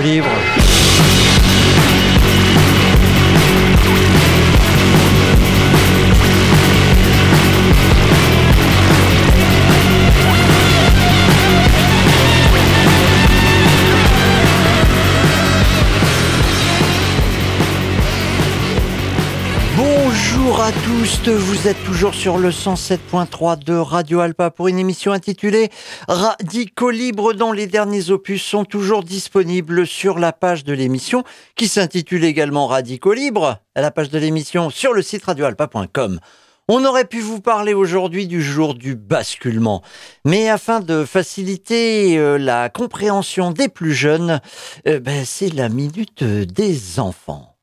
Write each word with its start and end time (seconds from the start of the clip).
Libre. 0.00 0.83
Vous 21.30 21.68
êtes 21.68 21.82
toujours 21.84 22.14
sur 22.14 22.36
le 22.36 22.50
107.3 22.50 23.64
de 23.64 23.74
Radio 23.74 24.20
Alpa 24.20 24.50
pour 24.50 24.68
une 24.68 24.78
émission 24.78 25.10
intitulée 25.12 25.70
Radicaux 26.06 26.90
libres 26.90 27.32
dont 27.32 27.52
les 27.52 27.66
derniers 27.66 28.10
opus 28.10 28.42
sont 28.42 28.66
toujours 28.66 29.02
disponibles 29.02 29.86
sur 29.86 30.18
la 30.18 30.32
page 30.32 30.64
de 30.64 30.74
l'émission 30.74 31.24
qui 31.56 31.68
s'intitule 31.68 32.24
également 32.24 32.66
Radicaux 32.66 33.14
libres, 33.14 33.58
à 33.74 33.80
la 33.80 33.90
page 33.90 34.10
de 34.10 34.18
l'émission 34.18 34.68
sur 34.68 34.92
le 34.92 35.00
site 35.00 35.24
radioalpa.com. 35.24 36.20
On 36.68 36.84
aurait 36.84 37.06
pu 37.06 37.20
vous 37.20 37.40
parler 37.40 37.72
aujourd'hui 37.72 38.26
du 38.26 38.42
jour 38.42 38.74
du 38.74 38.94
basculement, 38.94 39.82
mais 40.26 40.50
afin 40.50 40.80
de 40.80 41.06
faciliter 41.06 42.18
euh, 42.18 42.36
la 42.36 42.68
compréhension 42.68 43.50
des 43.50 43.68
plus 43.68 43.94
jeunes, 43.94 44.40
euh, 44.86 45.00
ben, 45.00 45.24
c'est 45.24 45.54
la 45.54 45.70
minute 45.70 46.22
des 46.22 47.00
enfants. 47.00 47.53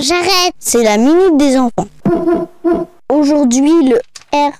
J'arrête. 0.00 0.52
C'est 0.58 0.84
la 0.84 0.98
minute 0.98 1.36
des 1.36 1.56
enfants. 1.56 1.88
Aujourd'hui, 3.12 3.88
le 3.88 3.96
R. 4.32 4.52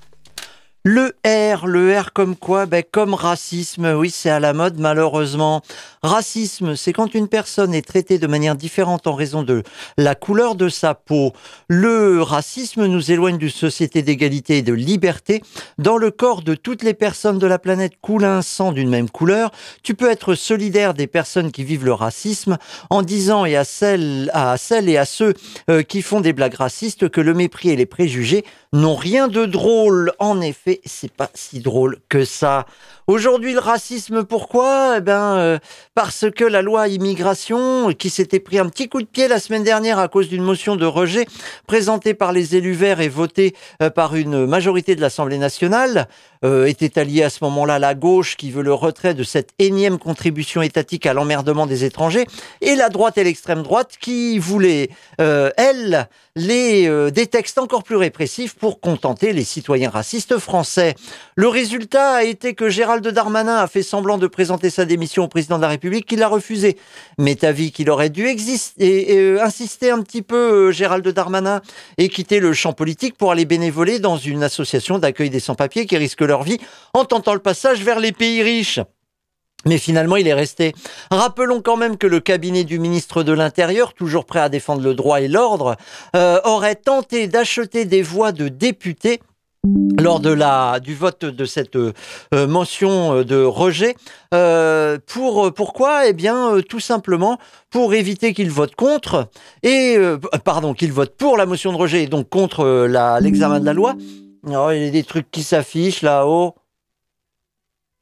Le 0.89 1.17
R, 1.27 1.67
le 1.67 1.99
R 1.99 2.13
comme 2.13 2.37
quoi? 2.37 2.67
Ben, 2.67 2.85
Comme 2.89 3.13
racisme, 3.13 3.87
oui 3.97 4.09
c'est 4.09 4.31
à 4.31 4.39
la 4.39 4.53
mode 4.53 4.79
malheureusement. 4.79 5.63
Racisme, 6.05 6.77
c'est 6.77 6.93
quand 6.93 7.13
une 7.17 7.27
personne 7.27 7.75
est 7.75 7.85
traitée 7.85 8.21
de 8.21 8.29
manière 8.29 8.55
différente 8.55 9.09
en 9.09 9.15
raison 9.17 9.43
de 9.43 9.65
la 9.99 10.15
couleur 10.15 10.55
de 10.55 10.69
sa 10.69 10.95
peau. 10.95 11.33
Le 11.67 12.23
racisme 12.23 12.87
nous 12.87 13.11
éloigne 13.11 13.37
d'une 13.37 13.49
société 13.49 14.03
d'égalité 14.03 14.59
et 14.59 14.63
de 14.63 14.73
liberté. 14.73 15.43
Dans 15.77 15.97
le 15.97 16.13
corps 16.13 16.43
de 16.43 16.55
toutes 16.55 16.85
les 16.85 16.95
personnes 16.95 17.41
de 17.41 17.49
la 17.49 17.59
planète 17.59 17.95
coule 18.01 18.25
un 18.25 18.41
sang 18.41 18.71
d'une 18.71 18.89
même 18.89 19.11
couleur. 19.11 19.51
Tu 19.83 19.97
peux 19.97 20.09
être 20.09 20.37
solidaire 20.37 20.95
des 20.95 21.09
personnes 21.09 21.51
qui 21.51 21.65
vivent 21.65 21.85
le 21.85 21.95
racisme 21.95 22.59
en 22.91 23.03
disant 23.03 23.45
et 23.45 23.57
à 23.57 23.65
celles, 23.65 24.31
à 24.33 24.57
celles 24.57 24.89
et 24.89 24.99
à 24.99 25.05
ceux 25.05 25.35
euh, 25.69 25.83
qui 25.83 26.01
font 26.01 26.21
des 26.21 26.33
blagues 26.33 26.55
racistes 26.55 27.09
que 27.09 27.21
le 27.21 27.35
mépris 27.35 27.71
et 27.71 27.77
les 27.77 27.87
préjugés 27.87 28.45
n'ont 28.77 28.95
rien 28.95 29.29
de 29.29 29.47
drôle. 29.47 30.13
En 30.19 30.41
effet, 30.41 30.81
c'est 30.85 31.11
pas 31.11 31.31
si 31.35 31.61
drôle 31.61 31.99
que 32.09 32.25
ça. 32.25 32.67
Aujourd'hui, 33.09 33.53
le 33.53 33.61
racisme, 33.61 34.25
pourquoi? 34.25 34.97
Eh 34.97 35.01
ben, 35.01 35.37
euh, 35.37 35.59
parce 35.95 36.25
que 36.29 36.43
la 36.43 36.61
loi 36.61 36.89
immigration, 36.89 37.93
qui 37.93 38.11
s'était 38.11 38.41
pris 38.41 38.59
un 38.59 38.69
petit 38.69 38.89
coup 38.89 39.01
de 39.01 39.07
pied 39.07 39.29
la 39.29 39.39
semaine 39.39 39.63
dernière 39.63 40.01
à 40.01 40.09
cause 40.09 40.29
d'une 40.29 40.43
motion 40.43 40.75
de 40.75 40.87
rejet 40.87 41.25
présentée 41.69 42.15
par 42.15 42.33
les 42.33 42.57
élus 42.57 42.73
verts 42.73 43.01
et 43.01 43.09
votée 43.09 43.55
euh, 43.81 43.91
par 43.91 44.17
une 44.17 44.45
majorité 44.47 44.97
de 44.97 45.01
l'Assemblée 45.01 45.39
nationale, 45.39 46.09
euh, 46.45 46.67
était 46.67 46.99
alliée 46.99 47.23
à 47.23 47.31
ce 47.31 47.45
moment-là 47.45 47.79
la 47.79 47.95
gauche 47.95 48.37
qui 48.37 48.51
veut 48.51 48.65
le 48.65 48.75
retrait 48.75 49.15
de 49.15 49.23
cette 49.23 49.51
énième 49.61 50.01
contribution 50.01 50.61
étatique 50.61 51.07
à 51.07 51.15
l'emmerdement 51.15 51.67
des 51.67 51.85
étrangers, 51.85 52.27
et 52.61 52.75
la 52.75 52.89
droite 52.89 53.19
et 53.19 53.25
l'extrême 53.25 53.63
droite 53.63 53.93
qui 54.01 54.41
voulait, 54.41 54.91
elle, 55.19 56.09
les, 56.35 57.11
des 57.11 57.27
textes 57.27 57.59
encore 57.59 57.85
plus 57.85 57.97
répressifs 57.97 58.55
pour 58.55 58.81
contenter 58.81 59.33
les 59.33 59.45
citoyens 59.45 59.91
racistes 59.91 60.39
français. 60.39 60.95
Le 61.37 61.49
résultat 61.49 62.15
a 62.17 62.25
été 62.25 62.55
que 62.55 62.69
Gérald 62.69 62.96
de 63.01 63.11
Darmanin 63.11 63.57
a 63.57 63.67
fait 63.67 63.83
semblant 63.83 64.19
de 64.19 64.27
présenter 64.27 64.71
sa 64.71 64.85
démission 64.85 65.25
au 65.25 65.29
président 65.29 65.57
de 65.57 65.63
la 65.63 65.69
République, 65.69 66.07
qui 66.07 66.17
l'a 66.17 66.29
refusé. 66.29 66.77
Mais 67.19 67.45
avis 67.45 67.73
qu'il 67.73 67.91
aurait 67.91 68.11
dû 68.11 68.27
exister, 68.27 69.13
et, 69.13 69.19
euh, 69.19 69.43
insister 69.43 69.91
un 69.91 70.03
petit 70.03 70.23
peu, 70.23 70.69
euh, 70.69 70.73
Gérald 70.73 71.07
Darmanin, 71.07 71.63
et 71.99 72.09
quitter 72.09 72.41
le 72.41 72.53
champ 72.53 72.73
politique 72.73 73.17
pour 73.17 73.33
aller 73.33 73.45
bénévoler 73.45 73.99
dans 73.99 74.17
une 74.17 74.43
association 74.43 74.99
d'accueil 74.99 75.31
des 75.31 75.41
sans-papiers 75.41 75.87
qui 75.87 75.97
risquent 75.97 76.23
leur 76.23 76.43
vie 76.43 76.59
en 76.95 77.05
tentant 77.05 77.35
le 77.35 77.41
passage 77.41 77.83
vers 77.83 78.01
les 78.01 78.13
pays 78.13 78.43
riches. 78.43 78.81
Mais 79.67 79.79
finalement, 79.79 80.17
il 80.17 80.29
est 80.29 80.35
resté. 80.35 80.75
Rappelons 81.11 81.61
quand 81.61 81.77
même 81.77 81.97
que 81.97 82.07
le 82.07 82.21
cabinet 82.21 82.63
du 82.63 82.79
ministre 82.79 83.25
de 83.25 83.33
l'Intérieur, 83.33 83.95
toujours 83.95 84.25
prêt 84.25 84.41
à 84.41 84.49
défendre 84.49 84.83
le 84.83 84.95
droit 84.95 85.21
et 85.21 85.29
l'ordre, 85.29 85.77
euh, 86.15 86.41
aurait 86.45 86.77
tenté 86.77 87.27
d'acheter 87.27 87.85
des 87.85 88.03
voix 88.03 88.31
de 88.31 88.49
députés 88.49 89.21
lors 89.99 90.21
de 90.21 90.31
la 90.31 90.81
du 90.81 90.95
vote 90.95 91.25
de 91.25 91.45
cette 91.45 91.77
euh, 91.77 91.93
mention 92.33 93.23
de 93.23 93.43
rejet. 93.43 93.97
Euh, 94.35 94.99
pour 95.07 95.53
pourquoi? 95.53 96.07
Eh 96.07 96.13
bien 96.13 96.55
euh, 96.55 96.63
tout 96.63 96.81
simplement 96.81 97.39
pour 97.71 97.95
éviter 97.95 98.35
qu'il 98.35 98.51
vote 98.51 98.75
contre 98.75 99.29
et 99.63 99.97
pardon 100.45 100.75
qu'il 100.75 100.93
vote 100.93 101.17
pour 101.17 101.37
la 101.37 101.47
motion 101.47 101.73
de 101.73 101.77
rejet 101.77 102.05
et 102.05 102.07
donc 102.07 102.29
contre 102.29 102.87
l'examen 103.21 103.61
de 103.61 103.65
la 103.65 103.73
loi. 103.73 103.95
Oh, 104.47 104.71
il 104.71 104.85
y 104.85 104.87
a 104.87 104.91
des 104.91 105.03
trucs 105.03 105.31
qui 105.31 105.43
s'affichent 105.43 106.03
là-haut. 106.03 106.55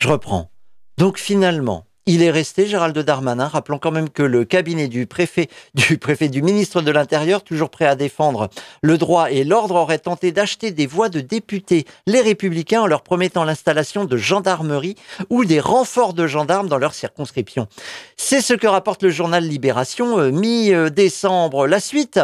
Je 0.00 0.08
reprends. 0.08 0.50
Donc 0.98 1.18
finalement 1.18 1.86
il 2.06 2.22
est 2.22 2.30
resté, 2.30 2.66
Gérald 2.66 2.98
Darmanin, 2.98 3.48
rappelant 3.48 3.78
quand 3.78 3.90
même 3.90 4.10
que 4.10 4.22
le 4.22 4.44
cabinet 4.44 4.88
du 4.88 5.06
préfet, 5.06 5.48
du 5.74 5.96
préfet 5.96 6.28
du 6.28 6.42
ministre 6.42 6.82
de 6.82 6.90
l'Intérieur, 6.90 7.42
toujours 7.42 7.70
prêt 7.70 7.86
à 7.86 7.94
défendre 7.94 8.50
le 8.82 8.98
droit 8.98 9.30
et 9.30 9.44
l'ordre, 9.44 9.76
aurait 9.76 9.98
tenté 9.98 10.30
d'acheter 10.30 10.70
des 10.70 10.86
voix 10.86 11.08
de 11.08 11.20
députés, 11.20 11.86
les 12.06 12.20
républicains, 12.20 12.82
en 12.82 12.86
leur 12.86 13.02
promettant 13.02 13.44
l'installation 13.44 14.04
de 14.04 14.16
gendarmerie 14.16 14.96
ou 15.30 15.44
des 15.44 15.60
renforts 15.60 16.12
de 16.12 16.26
gendarmes 16.26 16.68
dans 16.68 16.78
leur 16.78 16.94
circonscription. 16.94 17.68
C'est 18.16 18.40
ce 18.40 18.54
que 18.54 18.66
rapporte 18.66 19.02
le 19.02 19.10
journal 19.10 19.44
Libération, 19.44 20.18
euh, 20.18 20.30
mi-décembre. 20.30 21.66
La 21.66 21.80
suite? 21.80 22.20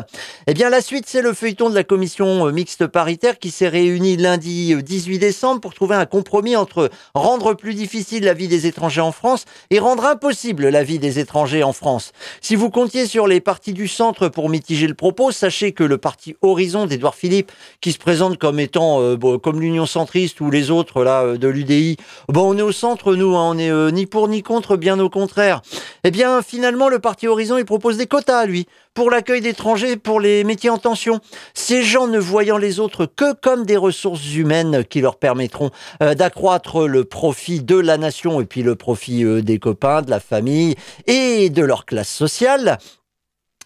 Eh 0.47 0.55
bien, 0.55 0.69
la 0.69 0.81
suite, 0.81 1.05
c'est 1.07 1.23
le 1.23 1.33
feuilleton 1.33 1.71
de 1.71 1.75
la 1.75 1.85
commission 1.85 2.47
euh, 2.47 2.53
mixte 2.53 2.87
paritaire 2.87 3.39
qui 3.39 3.51
s'est 3.51 3.69
réunie 3.69 4.17
lundi 4.17 4.75
18 4.83 5.17
euh, 5.17 5.19
décembre 5.19 5.61
pour 5.61 5.75
trouver 5.75 5.97
un 5.97 6.07
compromis 6.07 6.57
entre 6.57 6.91
rendre 7.15 7.55
plus 7.55 7.75
difficile 7.75 8.25
la 8.25 8.35
vie 8.35 8.49
des 8.49 8.67
étrangers 8.67 9.01
en 9.01 9.13
France 9.13 9.45
et 9.73 9.79
rendre 9.79 10.05
impossible 10.05 10.69
la 10.69 10.83
vie 10.83 10.99
des 10.99 11.21
étrangers 11.21 11.63
en 11.63 11.73
France. 11.73 12.11
Si 12.41 12.57
vous 12.57 12.71
comptiez 12.71 13.07
sur 13.07 13.29
les 13.29 13.41
partis 13.41 13.73
du 13.73 13.87
centre 13.87 14.29
pour 14.29 14.49
mitiger 14.49 14.89
le 14.89 14.95
propos, 14.95 15.31
sachez 15.31 15.71
que 15.71 15.85
le 15.85 15.97
parti 15.97 16.35
Horizon 16.43 16.87
d'Edouard 16.87 17.15
Philippe, 17.15 17.53
qui 17.81 17.93
se 17.93 17.99
présente 17.99 18.37
comme 18.37 18.59
étant 18.59 19.01
euh, 19.01 19.17
comme 19.39 19.61
l'Union 19.61 19.87
centriste 19.87 20.41
ou 20.41 20.51
les 20.51 20.73
autres 20.73 21.05
là 21.05 21.23
euh, 21.23 21.39
de 21.39 21.47
l'UDI, 21.47 21.99
bon 22.29 22.53
on 22.53 22.59
est 22.59 22.63
au 22.63 22.73
centre 22.73 23.15
nous, 23.15 23.37
hein, 23.37 23.53
on 23.55 23.59
est 23.59 23.71
euh, 23.71 23.93
ni 23.93 24.07
pour 24.07 24.27
ni 24.27 24.43
contre, 24.43 24.77
bien 24.77 24.99
au 24.99 25.09
contraire. 25.09 25.63
Eh 26.03 26.11
bien 26.11 26.43
finalement 26.43 26.89
le 26.89 26.99
parti 26.99 27.29
Horizon 27.29 27.57
il 27.57 27.65
propose 27.65 27.97
des 27.97 28.07
quotas 28.07 28.47
lui 28.47 28.67
pour 29.01 29.11
l'accueil 29.11 29.41
d'étrangers, 29.41 29.97
pour 29.97 30.21
les 30.21 30.45
métiers 30.45 30.69
en 30.69 30.77
tension. 30.77 31.21
Ces 31.55 31.83
gens 31.83 32.07
ne 32.07 32.19
voyant 32.19 32.59
les 32.59 32.81
autres 32.81 33.07
que 33.07 33.33
comme 33.33 33.65
des 33.65 33.79
ressources 33.79 34.35
humaines 34.35 34.85
qui 34.85 35.01
leur 35.01 35.17
permettront 35.17 35.71
euh, 36.03 36.15
d'accroître 36.15 36.87
le 36.87 37.07
profit 37.07 37.63
de 37.63 37.77
la 37.77 37.97
nation 37.97 38.43
et 38.43 38.45
puis 38.45 38.63
le 38.63 38.77
profit 38.77 39.25
euh, 39.25 39.41
des 39.41 39.59
copains, 39.59 40.03
de 40.03 40.11
la 40.11 40.21
famille 40.21 40.75
et 41.07 41.49
de 41.49 41.65
leur 41.65 41.87
classe 41.87 42.11
sociale. 42.11 42.77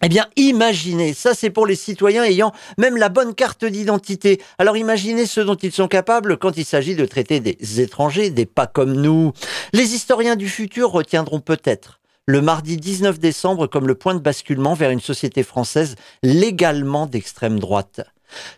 Eh 0.04 0.08
bien, 0.08 0.28
imaginez, 0.36 1.14
ça 1.14 1.34
c'est 1.34 1.50
pour 1.50 1.66
les 1.66 1.74
citoyens 1.74 2.22
ayant 2.22 2.52
même 2.78 2.96
la 2.96 3.08
bonne 3.08 3.34
carte 3.34 3.64
d'identité. 3.64 4.40
Alors 4.58 4.76
imaginez 4.76 5.26
ce 5.26 5.40
dont 5.40 5.56
ils 5.56 5.72
sont 5.72 5.88
capables 5.88 6.36
quand 6.36 6.56
il 6.56 6.64
s'agit 6.64 6.94
de 6.94 7.06
traiter 7.06 7.40
des 7.40 7.80
étrangers, 7.80 8.30
des 8.30 8.46
pas 8.46 8.68
comme 8.68 8.92
nous. 8.92 9.32
Les 9.72 9.96
historiens 9.96 10.36
du 10.36 10.48
futur 10.48 10.92
retiendront 10.92 11.40
peut-être 11.40 11.98
le 12.26 12.40
mardi 12.40 12.76
19 12.76 13.18
décembre 13.18 13.66
comme 13.66 13.86
le 13.86 13.94
point 13.94 14.14
de 14.14 14.20
basculement 14.20 14.74
vers 14.74 14.90
une 14.90 15.00
société 15.00 15.42
française 15.42 15.96
légalement 16.22 17.06
d'extrême 17.06 17.58
droite. 17.58 18.00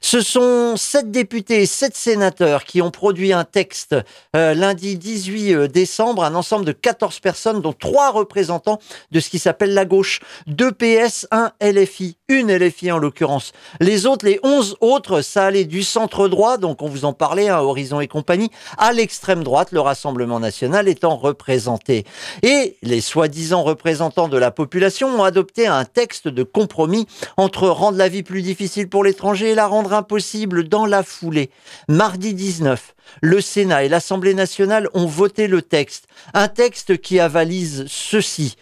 Ce 0.00 0.20
sont 0.20 0.76
sept 0.76 1.10
députés 1.10 1.62
et 1.62 1.66
sept 1.66 1.96
sénateurs 1.96 2.64
qui 2.64 2.80
ont 2.80 2.90
produit 2.90 3.32
un 3.32 3.44
texte 3.44 3.94
euh, 4.34 4.54
lundi 4.54 4.96
18 4.96 5.54
euh, 5.54 5.68
décembre, 5.68 6.24
un 6.24 6.34
ensemble 6.34 6.64
de 6.64 6.72
14 6.72 7.20
personnes, 7.20 7.60
dont 7.60 7.72
trois 7.72 8.10
représentants 8.10 8.78
de 9.10 9.20
ce 9.20 9.28
qui 9.28 9.38
s'appelle 9.38 9.74
la 9.74 9.84
gauche, 9.84 10.20
deux 10.46 10.72
PS, 10.72 11.26
un 11.30 11.52
LFI, 11.60 12.16
une 12.28 12.52
LFI 12.52 12.90
en 12.90 12.98
l'occurrence. 12.98 13.52
Les 13.80 14.06
autres, 14.06 14.26
les 14.26 14.40
11 14.42 14.78
autres, 14.80 15.20
ça 15.20 15.44
allait 15.44 15.64
du 15.64 15.82
centre 15.82 16.28
droit, 16.28 16.58
donc 16.58 16.82
on 16.82 16.88
vous 16.88 17.04
en 17.04 17.12
parlait, 17.12 17.48
à 17.48 17.58
hein, 17.58 17.62
Horizon 17.62 18.00
et 18.00 18.08
compagnie, 18.08 18.50
à 18.78 18.92
l'extrême 18.92 19.44
droite, 19.44 19.70
le 19.70 19.80
Rassemblement 19.80 20.40
national 20.40 20.88
étant 20.88 21.16
représenté. 21.16 22.04
Et 22.42 22.76
les 22.82 23.00
soi-disant 23.00 23.62
représentants 23.62 24.28
de 24.28 24.38
la 24.38 24.50
population 24.50 25.08
ont 25.08 25.22
adopté 25.22 25.66
un 25.68 25.84
texte 25.84 26.26
de 26.26 26.42
compromis 26.42 27.06
entre 27.36 27.68
rendre 27.68 27.98
la 27.98 28.08
vie 28.08 28.24
plus 28.24 28.42
difficile 28.42 28.88
pour 28.88 29.04
l'étranger 29.04 29.50
et 29.50 29.54
la 29.54 29.66
rendre 29.66 29.92
impossible 29.92 30.68
dans 30.68 30.86
la 30.86 31.02
foulée. 31.04 31.50
Mardi 31.88 32.34
19, 32.34 32.94
le 33.20 33.40
Sénat 33.40 33.84
et 33.84 33.88
l'Assemblée 33.88 34.34
nationale 34.34 34.88
ont 34.94 35.06
voté 35.06 35.46
le 35.46 35.62
texte. 35.62 36.06
Un 36.34 36.48
texte 36.48 37.00
qui 37.00 37.20
avalise 37.20 37.84
ceci. 37.86 38.56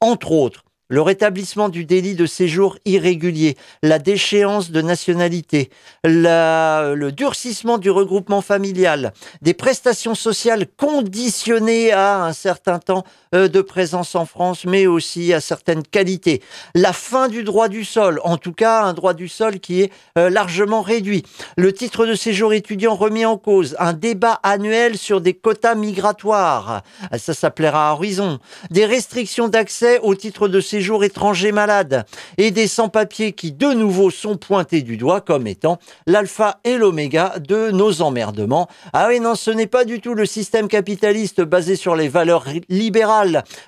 Entre 0.00 0.32
autres, 0.32 0.64
le 0.90 1.00
rétablissement 1.00 1.70
du 1.70 1.86
délit 1.86 2.14
de 2.14 2.26
séjour 2.26 2.76
irrégulier, 2.84 3.56
la 3.82 3.98
déchéance 3.98 4.70
de 4.70 4.82
nationalité, 4.82 5.70
le 6.04 7.10
durcissement 7.10 7.78
du 7.78 7.90
regroupement 7.90 8.42
familial, 8.42 9.12
des 9.40 9.54
prestations 9.54 10.16
sociales 10.16 10.66
conditionnées 10.76 11.92
à 11.92 12.24
un 12.24 12.32
certain 12.32 12.78
temps 12.78 13.04
de 13.32 13.60
présence 13.60 14.16
en 14.16 14.26
France, 14.26 14.64
mais 14.64 14.88
aussi 14.88 15.32
à 15.32 15.40
certaines 15.40 15.84
qualités, 15.84 16.42
la 16.74 16.92
fin 16.92 17.28
du 17.28 17.44
droit 17.44 17.68
du 17.68 17.84
sol, 17.84 18.20
en 18.24 18.36
tout 18.36 18.52
cas 18.52 18.82
un 18.82 18.92
droit 18.92 19.14
du 19.14 19.28
sol 19.28 19.60
qui 19.60 19.82
est 19.82 19.92
euh, 20.18 20.30
largement 20.30 20.82
réduit, 20.82 21.22
le 21.56 21.72
titre 21.72 22.06
de 22.06 22.14
séjour 22.14 22.52
étudiant 22.52 22.96
remis 22.96 23.24
en 23.24 23.36
cause, 23.36 23.76
un 23.78 23.92
débat 23.92 24.40
annuel 24.42 24.98
sur 24.98 25.20
des 25.20 25.34
quotas 25.34 25.76
migratoires, 25.76 26.82
ça 27.16 27.32
s'appellera 27.32 27.92
Horizon, 27.92 28.40
des 28.72 28.84
restrictions 28.84 29.46
d'accès 29.46 30.00
au 30.00 30.16
titre 30.16 30.48
de 30.48 30.60
séjour 30.60 31.04
étrangers 31.04 31.52
malades 31.52 32.06
et 32.36 32.50
des 32.50 32.66
sans-papiers 32.66 33.30
qui 33.30 33.52
de 33.52 33.68
nouveau 33.68 34.10
sont 34.10 34.38
pointés 34.38 34.82
du 34.82 34.96
doigt 34.96 35.20
comme 35.20 35.46
étant 35.46 35.78
l'alpha 36.08 36.58
et 36.64 36.76
l'oméga 36.76 37.34
de 37.38 37.70
nos 37.70 38.02
emmerdements. 38.02 38.66
Ah 38.92 39.06
oui, 39.08 39.20
non, 39.20 39.36
ce 39.36 39.52
n'est 39.52 39.68
pas 39.68 39.84
du 39.84 40.00
tout 40.00 40.14
le 40.14 40.26
système 40.26 40.66
capitaliste 40.66 41.42
basé 41.42 41.76
sur 41.76 41.94
les 41.94 42.08
valeurs 42.08 42.46
libérales 42.68 43.19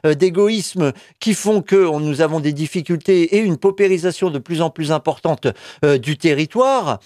euh, 0.07 0.15
d'égoïsme 0.15 0.93
qui 1.21 1.35
font 1.35 1.63
que 1.63 1.99
nous 1.99 2.21
avons 2.21 2.41
des 2.41 2.53
difficultés 2.53 3.37
et 3.37 3.39
une 3.39 3.57
paupérisation 3.57 4.31
de 4.31 4.39
plus 4.39 4.63
en 4.63 4.71
plus 4.71 4.93
importante 4.93 5.47
euh, 5.85 5.99
du 5.99 6.17
territoire 6.17 6.99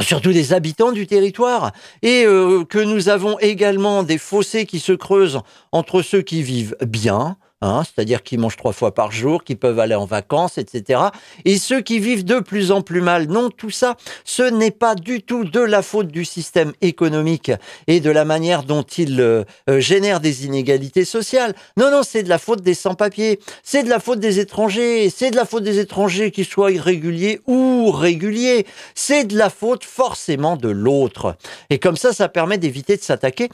surtout 0.00 0.32
des 0.32 0.52
habitants 0.52 0.92
du 0.92 1.08
territoire, 1.08 1.72
et 2.02 2.24
euh, 2.24 2.64
que 2.64 2.78
nous 2.78 3.08
avons 3.08 3.38
également 3.40 4.04
des 4.04 4.18
fossés 4.18 4.64
qui 4.64 4.78
se 4.78 4.92
creusent 4.92 5.40
entre 5.72 6.02
ceux 6.02 6.22
qui 6.22 6.42
vivent 6.42 6.76
bien, 6.86 7.36
Hein, 7.60 7.82
c'est-à-dire 7.84 8.22
qui 8.22 8.38
mangent 8.38 8.56
trois 8.56 8.72
fois 8.72 8.94
par 8.94 9.10
jour, 9.10 9.42
qui 9.42 9.56
peuvent 9.56 9.80
aller 9.80 9.96
en 9.96 10.04
vacances, 10.04 10.58
etc. 10.58 11.00
Et 11.44 11.58
ceux 11.58 11.80
qui 11.80 11.98
vivent 11.98 12.24
de 12.24 12.38
plus 12.38 12.70
en 12.70 12.82
plus 12.82 13.00
mal. 13.00 13.26
Non, 13.26 13.50
tout 13.50 13.70
ça, 13.70 13.96
ce 14.24 14.44
n'est 14.44 14.70
pas 14.70 14.94
du 14.94 15.22
tout 15.22 15.44
de 15.44 15.58
la 15.58 15.82
faute 15.82 16.06
du 16.06 16.24
système 16.24 16.72
économique 16.82 17.50
et 17.88 17.98
de 17.98 18.10
la 18.10 18.24
manière 18.24 18.62
dont 18.62 18.84
il 18.84 19.20
euh, 19.20 19.42
euh, 19.68 19.80
génère 19.80 20.20
des 20.20 20.46
inégalités 20.46 21.04
sociales. 21.04 21.52
Non, 21.76 21.90
non, 21.90 22.02
c'est 22.04 22.22
de 22.22 22.28
la 22.28 22.38
faute 22.38 22.62
des 22.62 22.74
sans-papiers, 22.74 23.40
c'est 23.64 23.82
de 23.82 23.88
la 23.88 23.98
faute 23.98 24.20
des 24.20 24.38
étrangers, 24.38 25.10
c'est 25.10 25.32
de 25.32 25.36
la 25.36 25.44
faute 25.44 25.64
des 25.64 25.80
étrangers 25.80 26.30
qui 26.30 26.44
soient 26.44 26.70
irréguliers 26.70 27.40
ou 27.48 27.90
réguliers, 27.90 28.66
c'est 28.94 29.24
de 29.24 29.36
la 29.36 29.50
faute 29.50 29.82
forcément 29.82 30.56
de 30.56 30.68
l'autre. 30.68 31.36
Et 31.70 31.80
comme 31.80 31.96
ça, 31.96 32.12
ça 32.12 32.28
permet 32.28 32.58
d'éviter 32.58 32.96
de 32.96 33.02
s'attaquer 33.02 33.48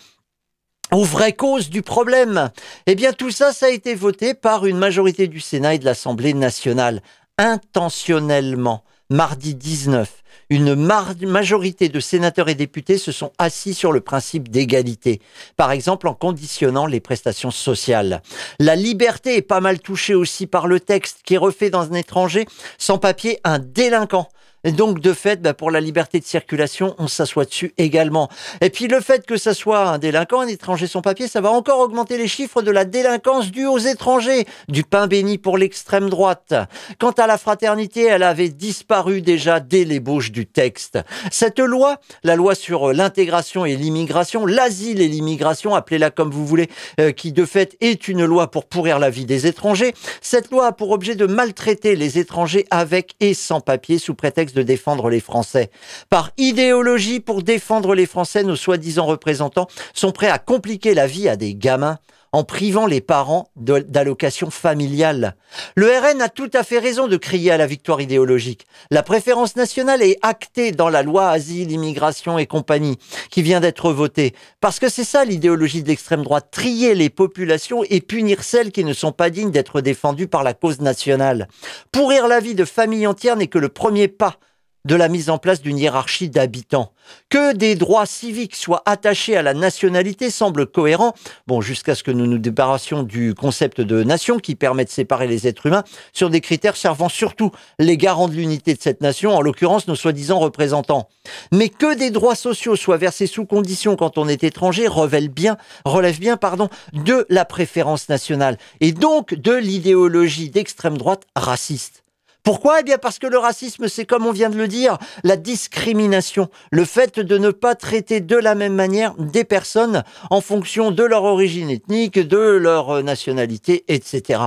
aux 0.95 1.05
vraies 1.05 1.33
causes 1.33 1.71
du 1.71 1.83
problème. 1.83 2.51
Eh 2.87 2.95
bien, 2.95 3.13
tout 3.13 3.31
ça, 3.31 3.53
ça 3.53 3.67
a 3.67 3.71
été 3.71 3.95
voté 3.95 4.35
par 4.35 4.65
une 4.65 4.79
majorité 4.79 5.27
du 5.27 5.41
Sénat 5.41 5.75
et 5.75 5.79
de 5.79 5.85
l'Assemblée 5.85 6.35
nationale, 6.35 7.03
intentionnellement. 7.37 8.85
Mardi 9.11 9.55
19, 9.55 10.11
une 10.49 10.75
majorité 10.75 11.91
de 11.91 12.01
sénateurs 12.01 12.49
et 12.49 12.55
députés 12.55 12.97
se 12.97 13.13
sont 13.13 13.33
assis 13.39 13.75
sur 13.75 13.93
le 13.93 14.01
principe 14.01 14.49
d'égalité, 14.49 15.21
par 15.57 15.73
exemple 15.73 16.09
en 16.09 16.15
conditionnant 16.15 16.87
les 16.87 17.01
prestations 17.01 17.51
sociales. 17.51 18.23
La 18.59 18.77
liberté 18.77 19.37
est 19.37 19.43
pas 19.43 19.61
mal 19.61 19.81
touchée 19.81 20.15
aussi 20.15 20.47
par 20.47 20.67
le 20.67 20.81
texte 20.81 21.19
qui 21.25 21.37
refait 21.37 21.71
dans 21.71 21.93
un 21.93 21.95
étranger 21.95 22.47
sans 22.79 22.99
papier 22.99 23.41
un 23.45 23.59
délinquant. 23.59 24.29
Et 24.65 24.73
donc, 24.73 25.01
de 25.01 25.13
fait, 25.13 25.41
bah, 25.41 25.55
pour 25.55 25.71
la 25.71 25.81
liberté 25.81 26.19
de 26.19 26.25
circulation, 26.25 26.95
on 26.99 27.07
s'assoit 27.07 27.45
dessus 27.45 27.75
également. 27.79 28.29
Et 28.61 28.71
puis, 28.71 28.89
le 28.89 29.01
fait 29.01 29.27
que 29.27 29.37
ça 29.37 29.55
soit 29.55 29.89
un 29.89 29.99
délinquant, 29.99 30.41
un 30.41 30.49
étranger 30.49 30.87
sans 30.87 31.03
papier, 31.03 31.29
ça 31.29 31.41
va 31.41 31.51
encore 31.51 31.81
augmenter 31.81 32.19
les 32.19 32.29
chiffres 32.29 32.63
de 32.63 32.71
la 32.71 32.85
délinquance 32.85 33.51
due 33.51 33.67
aux 33.67 33.79
étrangers. 33.79 34.47
Du 34.69 34.83
pain 34.83 35.07
béni 35.07 35.39
pour 35.39 35.59
l'extrême 35.59 36.09
droite. 36.09 36.55
Quant 36.99 37.11
à 37.13 37.27
la 37.27 37.39
fraternité, 37.39 38.05
elle 38.05 38.23
avait 38.23 38.49
disparu 38.49 39.21
déjà 39.21 39.61
dès 39.61 39.85
l'ébauche 39.85 40.33
du 40.33 40.47
texte. 40.47 40.99
Cette 41.31 41.59
loi, 41.59 42.01
la 42.23 42.37
loi 42.37 42.55
sur 42.55 42.93
l'intégration 42.93 43.67
et 43.67 43.77
l'immigration, 43.77 44.47
l'asile 44.47 45.01
et 45.01 45.09
l'immigration, 45.09 45.75
appelez-la 45.75 46.11
comme 46.11 46.31
vous 46.31 46.47
voulez, 46.47 46.71
euh, 47.01 47.13
qui 47.13 47.33
de 47.33 47.45
fait 47.45 47.77
est 47.81 48.09
une 48.09 48.25
loi 48.25 48.51
pour 48.51 48.67
pourrir 48.67 48.99
la 48.99 49.11
vie 49.11 49.27
des 49.27 49.47
étrangers, 49.47 49.95
cette 50.21 50.51
loi 50.51 50.69
a 50.69 50.73
pour 50.73 50.91
objet 50.91 51.15
de 51.15 51.27
maltraiter 51.27 51.97
les 51.97 52.19
étrangers 52.19 52.67
avec 52.71 53.15
et 53.21 53.35
sans 53.35 53.61
papier 53.61 53.99
sous 53.99 54.15
prétexte 54.15 54.54
de 54.55 54.63
défendre 54.63 55.11
les 55.11 55.21
Français. 55.21 55.71
Par 56.11 56.31
idéologie, 56.37 57.21
pour 57.21 57.43
défendre 57.43 57.95
les 57.95 58.07
Français, 58.07 58.43
nos 58.43 58.57
soi-disant 58.57 59.07
représentants 59.07 59.69
sont 59.93 60.13
prêts 60.13 60.31
à 60.31 60.39
compliquer 60.39 60.95
la 60.95 61.07
vie 61.07 61.29
à 61.29 61.37
des 61.37 61.55
gamins 61.55 61.99
en 62.35 62.43
privant 62.43 62.87
les 62.87 63.01
parents 63.01 63.49
d'allocations 63.55 64.51
familiales. 64.51 65.37
Le 65.77 65.87
RN 65.87 66.21
a 66.21 66.29
tout 66.29 66.51
à 66.53 66.65
fait 66.65 66.81
raison 66.81 67.07
de 67.07 67.17
crier 67.17 67.53
à 67.53 67.57
la 67.57 67.69
victoire 67.69 68.01
idéologique. 68.01 68.67
La 68.91 69.05
préférence 69.05 69.55
nationale 69.55 70.03
est 70.03 70.19
actée 70.21 70.73
dans 70.73 70.89
la 70.89 71.05
loi 71.05 71.29
asile, 71.29 71.71
immigration 71.71 72.37
et 72.37 72.47
compagnie 72.47 72.99
qui 73.31 73.43
vient 73.43 73.61
d'être 73.61 73.93
votée. 73.93 74.35
Parce 74.61 74.81
que 74.81 74.89
c'est 74.89 75.05
ça 75.05 75.25
l'idéologie 75.25 75.85
de 75.85 75.89
l'extrême 75.89 76.25
droite, 76.25 76.49
trier 76.51 76.97
les 76.97 77.09
populations 77.09 77.85
et 77.85 78.01
punir 78.01 78.43
celles 78.43 78.73
qui 78.73 78.83
ne 78.83 78.95
sont 78.95 79.13
pas 79.13 79.31
dignes 79.31 79.53
d'être 79.53 79.81
défendues 79.81 80.27
par 80.27 80.43
la 80.43 80.55
cause 80.55 80.81
nationale. 80.81 81.47
Pourrir 81.93 82.27
la 82.27 82.41
vie 82.41 82.57
de 82.57 82.65
familles 82.65 83.07
entières 83.07 83.37
n'est 83.37 83.47
que 83.47 83.61
le 83.61 83.69
premier 83.69 84.09
pas 84.09 84.41
de 84.85 84.95
la 84.95 85.09
mise 85.09 85.31
en 85.31 85.39
place 85.39 85.63
d'une 85.63 85.79
hiérarchie 85.79 86.29
d'habitants. 86.29 86.93
Que 87.31 87.55
des 87.55 87.75
droits 87.75 88.07
civiques 88.07 88.55
soient 88.57 88.83
attachés 88.85 89.37
à 89.37 89.43
la 89.43 89.55
nationalité 89.55 90.31
semble 90.31 90.67
cohérent, 90.67 91.15
bon, 91.47 91.61
jusqu'à 91.61 91.95
ce 91.95 92.03
que 92.03 92.11
nous 92.11 92.27
nous 92.27 92.39
débarrassions 92.39 93.03
du 93.03 93.35
concept 93.35 93.81
de 93.81 94.03
nation 94.03 94.39
qui 94.39 94.55
permet 94.55 94.85
de 94.85 94.91
séparer 94.91 95.27
les 95.27 95.47
êtres 95.47 95.67
humains 95.67 95.85
sur 96.13 96.29
des 96.29 96.41
critères 96.41 96.77
servant 96.77 97.09
surtout 97.09 97.51
les 97.79 97.97
garants 97.97 98.29
de 98.29 98.35
l'unité 98.35 98.75
de 98.75 98.81
cette 98.81 99.01
nation, 99.01 99.35
en 99.35 99.41
l'occurrence 99.41 99.89
nos 99.89 99.97
soi-disant 99.97 100.39
représentants. 100.39 101.09
Mais 101.53 101.69
que 101.69 101.95
des 101.95 102.11
droits 102.11 102.35
sociaux 102.35 102.77
soient 102.77 102.97
versés 102.97 103.27
sous 103.27 103.47
condition 103.47 103.97
quand 103.97 104.19
on 104.19 104.29
est 104.29 104.45
étranger 104.45 104.87
relève 104.87 105.29
bien, 105.29 105.57
relève 105.85 106.19
bien, 106.19 106.37
pardon, 106.37 106.69
de 106.93 107.27
la 107.29 107.45
préférence 107.45 108.09
nationale 108.09 108.59
et 108.81 108.93
donc 108.93 109.35
de 109.35 109.53
l'idéologie 109.53 110.51
d'extrême 110.51 110.99
droite 110.99 111.25
raciste. 111.37 112.05
Pourquoi? 112.45 112.81
Eh 112.81 112.83
bien 112.83 112.99
parce 112.99 113.19
que 113.19 113.27
le 113.27 113.39
racisme, 113.39 113.89
c'est 113.89 114.05
comme 114.05 114.27
on 114.27 114.31
vient 114.31 114.51
de 114.51 114.59
le 114.59 114.69
dire, 114.69 114.99
la 115.23 115.39
discrimination, 115.39 116.51
le 116.71 116.85
fait 116.85 117.19
de 117.19 117.39
ne 117.39 117.51
pas 117.51 117.75
traiter 117.75 118.21
de 118.21 118.37
la 118.37 118.55
même 118.55 118.75
manière 118.75 119.15
des 119.15 119.45
personnes 119.45 120.05
en 120.31 120.43
fonction 120.43 120.91
de 120.91 121.03
leur 121.03 121.25
origine 121.25 121.71
ethnique, 121.71 122.19
de 122.19 122.37
leur 122.37 123.03
nationalité, 123.03 123.85
etc. 123.89 124.43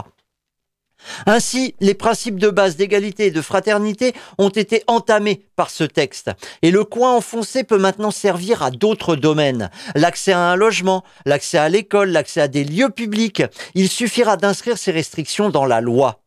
Ainsi, 1.25 1.73
les 1.79 1.95
principes 1.95 2.37
de 2.37 2.49
base 2.49 2.75
d'égalité 2.75 3.27
et 3.27 3.31
de 3.31 3.41
fraternité 3.41 4.13
ont 4.37 4.49
été 4.49 4.83
entamés 4.85 5.45
par 5.55 5.71
ce 5.71 5.83
texte. 5.83 6.29
Et 6.61 6.69
le 6.69 6.83
coin 6.83 7.15
enfoncé 7.15 7.63
peut 7.63 7.79
maintenant 7.79 8.11
servir 8.11 8.61
à 8.61 8.69
d'autres 8.69 9.15
domaines. 9.15 9.71
L'accès 9.95 10.33
à 10.33 10.51
un 10.51 10.55
logement, 10.55 11.03
l'accès 11.25 11.57
à 11.57 11.69
l'école, 11.69 12.09
l'accès 12.09 12.41
à 12.41 12.47
des 12.47 12.63
lieux 12.63 12.89
publics. 12.89 13.41
Il 13.73 13.89
suffira 13.89 14.37
d'inscrire 14.37 14.77
ces 14.77 14.91
restrictions 14.91 15.49
dans 15.49 15.65
la 15.65 15.81
loi. 15.81 16.21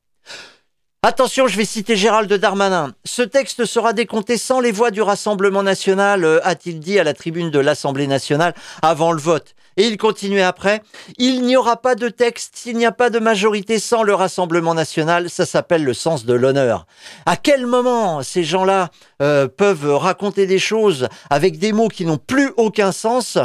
Attention, 1.03 1.47
je 1.47 1.57
vais 1.57 1.65
citer 1.65 1.97
Gérald 1.97 2.31
Darmanin. 2.31 2.93
Ce 3.07 3.23
texte 3.23 3.65
sera 3.65 3.95
décompté 3.95 4.37
sans 4.37 4.61
les 4.61 4.71
voix 4.71 4.91
du 4.91 5.01
Rassemblement 5.01 5.63
national, 5.63 6.27
euh, 6.27 6.41
a-t-il 6.45 6.79
dit 6.79 6.99
à 6.99 7.05
la 7.05 7.15
tribune 7.15 7.51
de 7.51 7.59
l'Assemblée 7.59 8.07
nationale 8.07 8.53
avant 8.83 9.13
le 9.13 9.19
vote. 9.19 9.55
Et 9.79 9.87
il 9.87 9.97
continue 9.97 10.43
après. 10.43 10.83
Il 11.17 11.41
n'y 11.41 11.57
aura 11.57 11.79
pas 11.79 11.95
de 11.95 12.11
texte 12.11 12.57
s'il 12.57 12.77
n'y 12.77 12.85
a 12.85 12.93
pas 12.93 13.09
de 13.09 13.19
majorité 13.19 13.79
sans 13.79 14.03
le 14.03 14.13
Rassemblement 14.13 14.75
national. 14.75 15.31
Ça 15.31 15.47
s'appelle 15.47 15.85
le 15.85 15.95
sens 15.95 16.27
de 16.27 16.35
l'honneur. 16.35 16.85
À 17.25 17.39
quel 17.39 17.67
moment 17.67 18.23
ces 18.23 18.45
gens-là 18.45 18.91
euh, 19.23 19.49
peuvent 19.49 19.95
raconter 19.95 20.47
des 20.47 20.59
choses 20.59 21.09
avec 21.31 21.59
des 21.59 21.73
mots 21.73 21.89
qui 21.89 22.05
n'ont 22.05 22.19
plus 22.19 22.51
aucun 22.59 22.93
sens? 22.93 23.39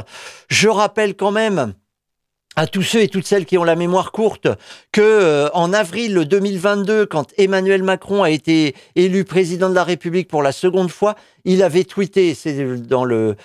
Je 0.50 0.68
rappelle 0.68 1.16
quand 1.16 1.32
même 1.32 1.74
à 2.56 2.68
tous 2.68 2.84
ceux 2.84 3.02
et 3.02 3.08
toutes 3.08 3.26
celles 3.26 3.46
qui 3.46 3.58
ont 3.58 3.64
la 3.64 3.76
mémoire 3.76 4.12
courte 4.12 4.48
que 4.92 5.02
euh, 5.02 5.50
en 5.54 5.74
avril 5.74 6.26
2022 6.26 7.06
quand 7.06 7.34
Emmanuel 7.38 7.84
Macron 7.84 8.24
a 8.24 8.30
été 8.30 8.76
élu 8.96 9.24
président 9.26 9.70
de 9.70 9.76
la 9.76 9.84
République 9.84 10.28
pour 10.28 10.42
la 10.42 10.52
seconde 10.52 10.90
fois, 10.90 11.16
il 11.44 11.64
avait 11.64 11.84
tweeté 11.84 12.34
c'est 12.34 12.56
le 12.56 13.36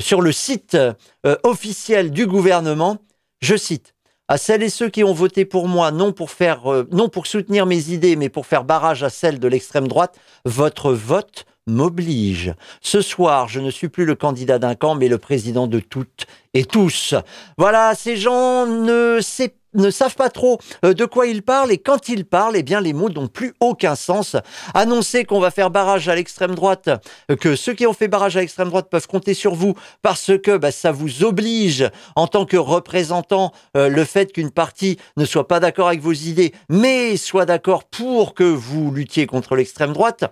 sur 0.00 0.20
le 0.20 0.32
site 0.32 0.74
euh, 0.74 1.36
officiel 1.44 2.10
du 2.10 2.26
gouvernement, 2.26 2.98
je 3.40 3.56
cite 3.56 3.94
à 4.28 4.38
celles 4.38 4.62
et 4.62 4.70
ceux 4.70 4.88
qui 4.88 5.04
ont 5.04 5.12
voté 5.12 5.44
pour 5.44 5.68
moi, 5.68 5.90
non 5.90 6.12
pour 6.12 6.30
faire, 6.30 6.72
euh, 6.72 6.88
non 6.90 7.08
pour 7.08 7.26
soutenir 7.26 7.66
mes 7.66 7.90
idées, 7.90 8.16
mais 8.16 8.28
pour 8.28 8.46
faire 8.46 8.64
barrage 8.64 9.02
à 9.02 9.10
celles 9.10 9.38
de 9.38 9.48
l'extrême 9.48 9.88
droite, 9.88 10.18
votre 10.44 10.92
vote 10.92 11.44
m'oblige. 11.66 12.54
Ce 12.80 13.00
soir, 13.00 13.48
je 13.48 13.60
ne 13.60 13.70
suis 13.70 13.88
plus 13.88 14.04
le 14.04 14.14
candidat 14.14 14.58
d'un 14.58 14.74
camp, 14.74 14.94
mais 14.94 15.08
le 15.08 15.18
président 15.18 15.66
de 15.66 15.80
toutes 15.80 16.26
et 16.54 16.64
tous. 16.64 17.14
Voilà, 17.56 17.94
ces 17.94 18.16
gens 18.16 18.66
ne 18.66 19.20
savent 19.90 20.16
pas 20.16 20.28
trop 20.28 20.58
euh, 20.84 20.92
de 20.92 21.04
quoi 21.04 21.26
ils 21.26 21.42
parlent 21.42 21.72
et 21.72 21.78
quand 21.78 22.08
ils 22.08 22.24
parlent, 22.24 22.56
eh 22.56 22.62
bien 22.62 22.80
les 22.80 22.92
mots 22.92 23.08
n'ont 23.08 23.28
plus 23.28 23.54
aucun 23.60 23.94
sens. 23.94 24.36
Annoncer 24.74 25.24
qu'on 25.24 25.40
va 25.40 25.50
faire 25.50 25.70
barrage 25.70 26.08
à 26.08 26.14
l'extrême 26.14 26.54
droite, 26.54 26.90
euh, 27.30 27.36
que 27.36 27.56
ceux 27.56 27.72
qui 27.72 27.86
ont 27.86 27.94
fait 27.94 28.08
barrage 28.08 28.36
à 28.36 28.40
l'extrême 28.40 28.68
droite 28.68 28.88
peuvent 28.90 29.06
compter 29.06 29.34
sur 29.34 29.54
vous 29.54 29.74
parce 30.02 30.32
que 30.42 30.56
bah, 30.56 30.72
ça 30.72 30.92
vous 30.92 31.24
oblige 31.24 31.88
en 32.16 32.26
tant 32.26 32.44
que 32.44 32.56
représentant 32.56 33.52
euh, 33.76 33.88
le 33.88 34.04
fait 34.04 34.32
qu'une 34.32 34.50
partie 34.50 34.98
ne 35.16 35.24
soit 35.24 35.48
pas 35.48 35.60
d'accord 35.60 35.88
avec 35.88 36.00
vos 36.00 36.12
idées, 36.12 36.52
mais 36.68 37.16
soit 37.16 37.46
d'accord 37.46 37.84
pour 37.84 38.34
que 38.34 38.44
vous 38.44 38.90
luttiez 38.90 39.26
contre 39.26 39.56
l'extrême 39.56 39.92
droite. 39.92 40.24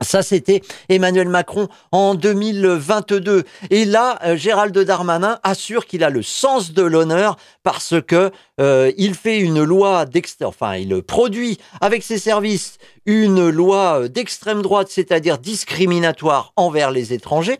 Ça, 0.00 0.22
c'était 0.22 0.62
Emmanuel 0.88 1.28
Macron 1.28 1.66
en 1.90 2.14
2022. 2.14 3.42
Et 3.70 3.84
là, 3.84 4.18
euh, 4.24 4.36
Gérald 4.36 4.78
Darmanin 4.78 5.40
assure 5.42 5.86
qu'il 5.86 6.04
a 6.04 6.10
le 6.10 6.22
sens 6.22 6.72
de 6.72 6.82
l'honneur 6.82 7.36
parce 7.64 7.96
que 8.06 8.30
euh, 8.60 8.92
il 8.96 9.14
fait 9.14 9.40
une 9.40 9.64
loi 9.64 10.06
d'extrême, 10.06 10.48
enfin, 10.48 10.76
il 10.76 11.02
produit 11.02 11.58
avec 11.80 12.04
ses 12.04 12.18
services 12.18 12.78
une 13.06 13.48
loi 13.48 14.02
euh, 14.02 14.08
d'extrême 14.08 14.62
droite, 14.62 14.88
c'est-à-dire 14.88 15.38
discriminatoire 15.38 16.52
envers 16.54 16.92
les 16.92 17.12
étrangers. 17.12 17.58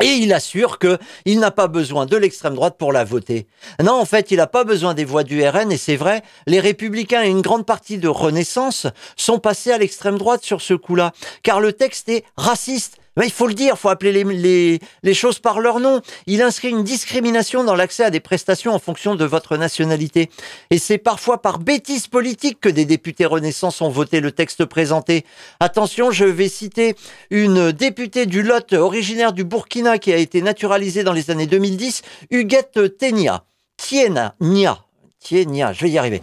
Et 0.00 0.14
il 0.14 0.32
assure 0.32 0.78
que 0.78 0.98
il 1.24 1.40
n'a 1.40 1.50
pas 1.50 1.68
besoin 1.68 2.06
de 2.06 2.16
l'extrême 2.16 2.54
droite 2.54 2.76
pour 2.78 2.92
la 2.92 3.04
voter. 3.04 3.46
Non, 3.82 3.94
en 3.94 4.04
fait, 4.04 4.30
il 4.30 4.38
n'a 4.38 4.46
pas 4.46 4.64
besoin 4.64 4.94
des 4.94 5.04
voix 5.04 5.24
du 5.24 5.46
RN, 5.46 5.70
et 5.70 5.76
c'est 5.76 5.96
vrai, 5.96 6.22
les 6.46 6.60
républicains 6.60 7.22
et 7.22 7.28
une 7.28 7.42
grande 7.42 7.66
partie 7.66 7.98
de 7.98 8.08
Renaissance 8.08 8.86
sont 9.16 9.38
passés 9.38 9.72
à 9.72 9.78
l'extrême 9.78 10.18
droite 10.18 10.42
sur 10.42 10.62
ce 10.62 10.74
coup-là, 10.74 11.12
car 11.42 11.60
le 11.60 11.72
texte 11.72 12.08
est 12.08 12.24
raciste. 12.36 12.96
Il 13.22 13.30
faut 13.30 13.46
le 13.46 13.54
dire, 13.54 13.74
il 13.76 13.78
faut 13.78 13.88
appeler 13.88 14.24
les, 15.02 15.14
choses 15.14 15.38
par 15.38 15.60
leur 15.60 15.80
nom. 15.80 16.00
Il 16.26 16.42
inscrit 16.42 16.70
une 16.70 16.84
discrimination 16.84 17.64
dans 17.64 17.74
l'accès 17.74 18.04
à 18.04 18.10
des 18.10 18.20
prestations 18.20 18.72
en 18.72 18.78
fonction 18.78 19.14
de 19.14 19.24
votre 19.24 19.56
nationalité. 19.56 20.30
Et 20.70 20.78
c'est 20.78 20.98
parfois 20.98 21.42
par 21.42 21.58
bêtise 21.58 22.06
politique 22.06 22.60
que 22.60 22.68
des 22.68 22.84
députés 22.84 23.26
Renaissance 23.26 23.80
ont 23.80 23.90
voté 23.90 24.20
le 24.20 24.32
texte 24.32 24.64
présenté. 24.64 25.24
Attention, 25.58 26.10
je 26.10 26.24
vais 26.24 26.48
citer 26.48 26.94
une 27.30 27.72
députée 27.72 28.26
du 28.26 28.42
Lot 28.42 28.72
originaire 28.72 29.32
du 29.32 29.44
Burkina 29.44 29.98
qui 29.98 30.12
a 30.12 30.16
été 30.16 30.40
naturalisée 30.40 31.02
dans 31.02 31.12
les 31.12 31.30
années 31.30 31.46
2010, 31.46 32.02
Huguette 32.30 32.96
Tenia. 32.98 33.44
Tiena, 33.76 34.34
Nia. 34.40 34.78
Tienia, 35.18 35.72
je 35.72 35.82
vais 35.82 35.90
y 35.90 35.98
arriver. 35.98 36.22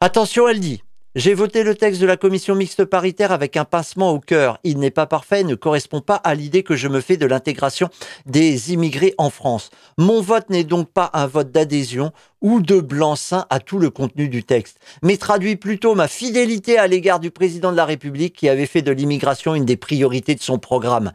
Attention, 0.00 0.48
elle 0.48 0.60
dit 0.60 0.82
j'ai 1.16 1.34
voté 1.34 1.64
le 1.64 1.74
texte 1.74 2.00
de 2.00 2.06
la 2.06 2.16
commission 2.16 2.54
mixte 2.54 2.84
paritaire 2.84 3.32
avec 3.32 3.56
un 3.56 3.64
pincement 3.64 4.12
au 4.12 4.20
cœur. 4.20 4.60
Il 4.62 4.78
n'est 4.78 4.92
pas 4.92 5.06
parfait 5.06 5.42
ne 5.42 5.56
correspond 5.56 6.00
pas 6.00 6.14
à 6.14 6.36
l'idée 6.36 6.62
que 6.62 6.76
je 6.76 6.86
me 6.86 7.00
fais 7.00 7.16
de 7.16 7.26
l'intégration 7.26 7.88
des 8.26 8.72
immigrés 8.72 9.14
en 9.18 9.28
France. 9.28 9.70
Mon 9.98 10.20
vote 10.20 10.50
n'est 10.50 10.62
donc 10.62 10.88
pas 10.88 11.10
un 11.12 11.26
vote 11.26 11.50
d'adhésion 11.50 12.12
ou 12.40 12.60
de 12.60 12.80
blanc-seing 12.80 13.44
à 13.50 13.58
tout 13.58 13.80
le 13.80 13.90
contenu 13.90 14.28
du 14.28 14.44
texte, 14.44 14.78
mais 15.02 15.16
traduit 15.16 15.56
plutôt 15.56 15.96
ma 15.96 16.06
fidélité 16.06 16.78
à 16.78 16.86
l'égard 16.86 17.18
du 17.18 17.32
président 17.32 17.72
de 17.72 17.76
la 17.76 17.84
République 17.84 18.36
qui 18.36 18.48
avait 18.48 18.66
fait 18.66 18.82
de 18.82 18.92
l'immigration 18.92 19.56
une 19.56 19.64
des 19.64 19.76
priorités 19.76 20.36
de 20.36 20.42
son 20.42 20.58
programme. 20.58 21.12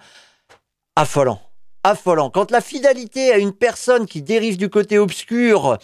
Affolant. 0.98 1.40
Affolant. 1.84 2.30
Quand 2.30 2.52
la 2.52 2.62
fidélité 2.62 3.32
à 3.32 3.38
une 3.38 3.54
personne 3.54 4.08
qui 4.08 4.22
dérive 4.22 4.58
du 4.58 4.70
côté 4.70 4.98
obscur 4.98 5.78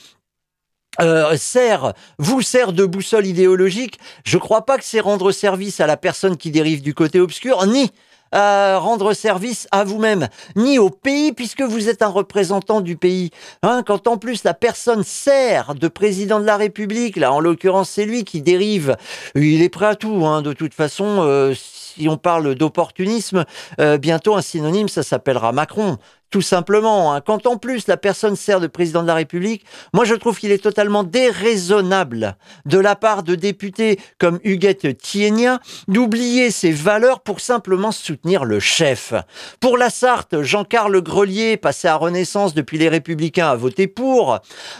euh, 1.00 1.38
sert, 1.38 1.94
vous 2.18 2.42
sert 2.42 2.74
de 2.74 2.86
boussole 2.86 3.26
idéologique, 3.26 4.00
je 4.26 4.38
crois 4.38 4.66
pas 4.66 4.78
que 4.78 4.84
c'est 4.84 5.00
rendre 5.00 5.32
service 5.32 5.80
à 5.80 5.88
la 5.88 5.98
personne 5.98 6.38
qui 6.38 6.52
dérive 6.52 6.82
du 6.82 6.94
côté 6.94 7.20
obscur, 7.20 7.66
ni 7.66 7.92
à 8.32 8.78
rendre 8.78 9.14
service 9.14 9.68
à 9.72 9.84
vous-même, 9.84 10.30
ni 10.56 10.80
au 10.80 10.90
pays, 10.90 11.34
puisque 11.34 11.62
vous 11.62 11.90
êtes 11.90 12.02
un 12.02 12.08
représentant 12.08 12.82
du 12.82 12.96
pays. 12.96 13.30
Hein, 13.62 13.84
quand 13.86 14.08
en 14.08 14.18
plus 14.18 14.44
la 14.44 14.54
personne 14.54 15.04
sert 15.04 15.76
de 15.76 15.88
président 15.88 16.40
de 16.40 16.46
la 16.46 16.58
République, 16.58 17.18
là 17.18 17.34
en 17.34 17.40
l'occurrence 17.40 17.90
c'est 17.90 18.06
lui 18.06 18.24
qui 18.24 18.42
dérive, 18.42 18.96
il 19.36 19.62
est 19.62 19.70
prêt 19.70 19.88
à 19.88 19.96
tout. 19.96 20.26
Hein, 20.26 20.42
de 20.42 20.54
toute 20.54 20.74
façon, 20.74 21.18
euh, 21.20 21.54
si 21.54 22.08
on 22.08 22.18
parle 22.18 22.56
d'opportunisme, 22.56 23.46
euh, 23.80 23.98
bientôt 23.98 24.36
un 24.36 24.42
synonyme, 24.42 24.88
ça 24.88 25.04
s'appellera 25.04 25.52
Macron 25.52 25.98
tout 26.32 26.42
simplement. 26.42 27.14
Hein. 27.14 27.22
Quand 27.22 27.46
en 27.46 27.58
plus 27.58 27.88
la 27.88 27.98
personne 27.98 28.36
sert 28.36 28.60
de 28.60 28.68
président 28.68 29.04
de 29.04 29.08
la 29.08 29.16
République, 29.16 29.66
moi 29.94 30.06
je 30.06 30.16
trouve 30.16 30.40
qu'il 30.40 30.52
est 30.52 30.64
totalement 30.64 31.04
déraisonnable 31.04 32.38
de 32.66 32.80
la 32.80 32.96
part 32.96 33.24
de 33.24 33.36
députés 33.36 34.00
comme 34.18 34.40
Huguette 34.44 34.98
Tienia 34.98 35.60
d'oublier 35.88 36.50
ses 36.50 36.72
valeurs 36.72 37.20
pour 37.20 37.42
simplement 37.42 37.92
soutenir 37.92 38.46
le 38.46 38.60
chef. 38.60 39.14
Pour 39.60 39.78
la 39.78 39.90
Sarthe, 39.90 40.42
Jean-Carl 40.42 41.02
Grelier, 41.02 41.58
passé 41.58 41.88
à 41.90 41.96
Renaissance 41.96 42.54
depuis 42.54 42.78
les 42.78 42.90
Républicains, 42.90 43.50
a 43.50 43.56
voté 43.56 43.88
pour. 43.88 44.40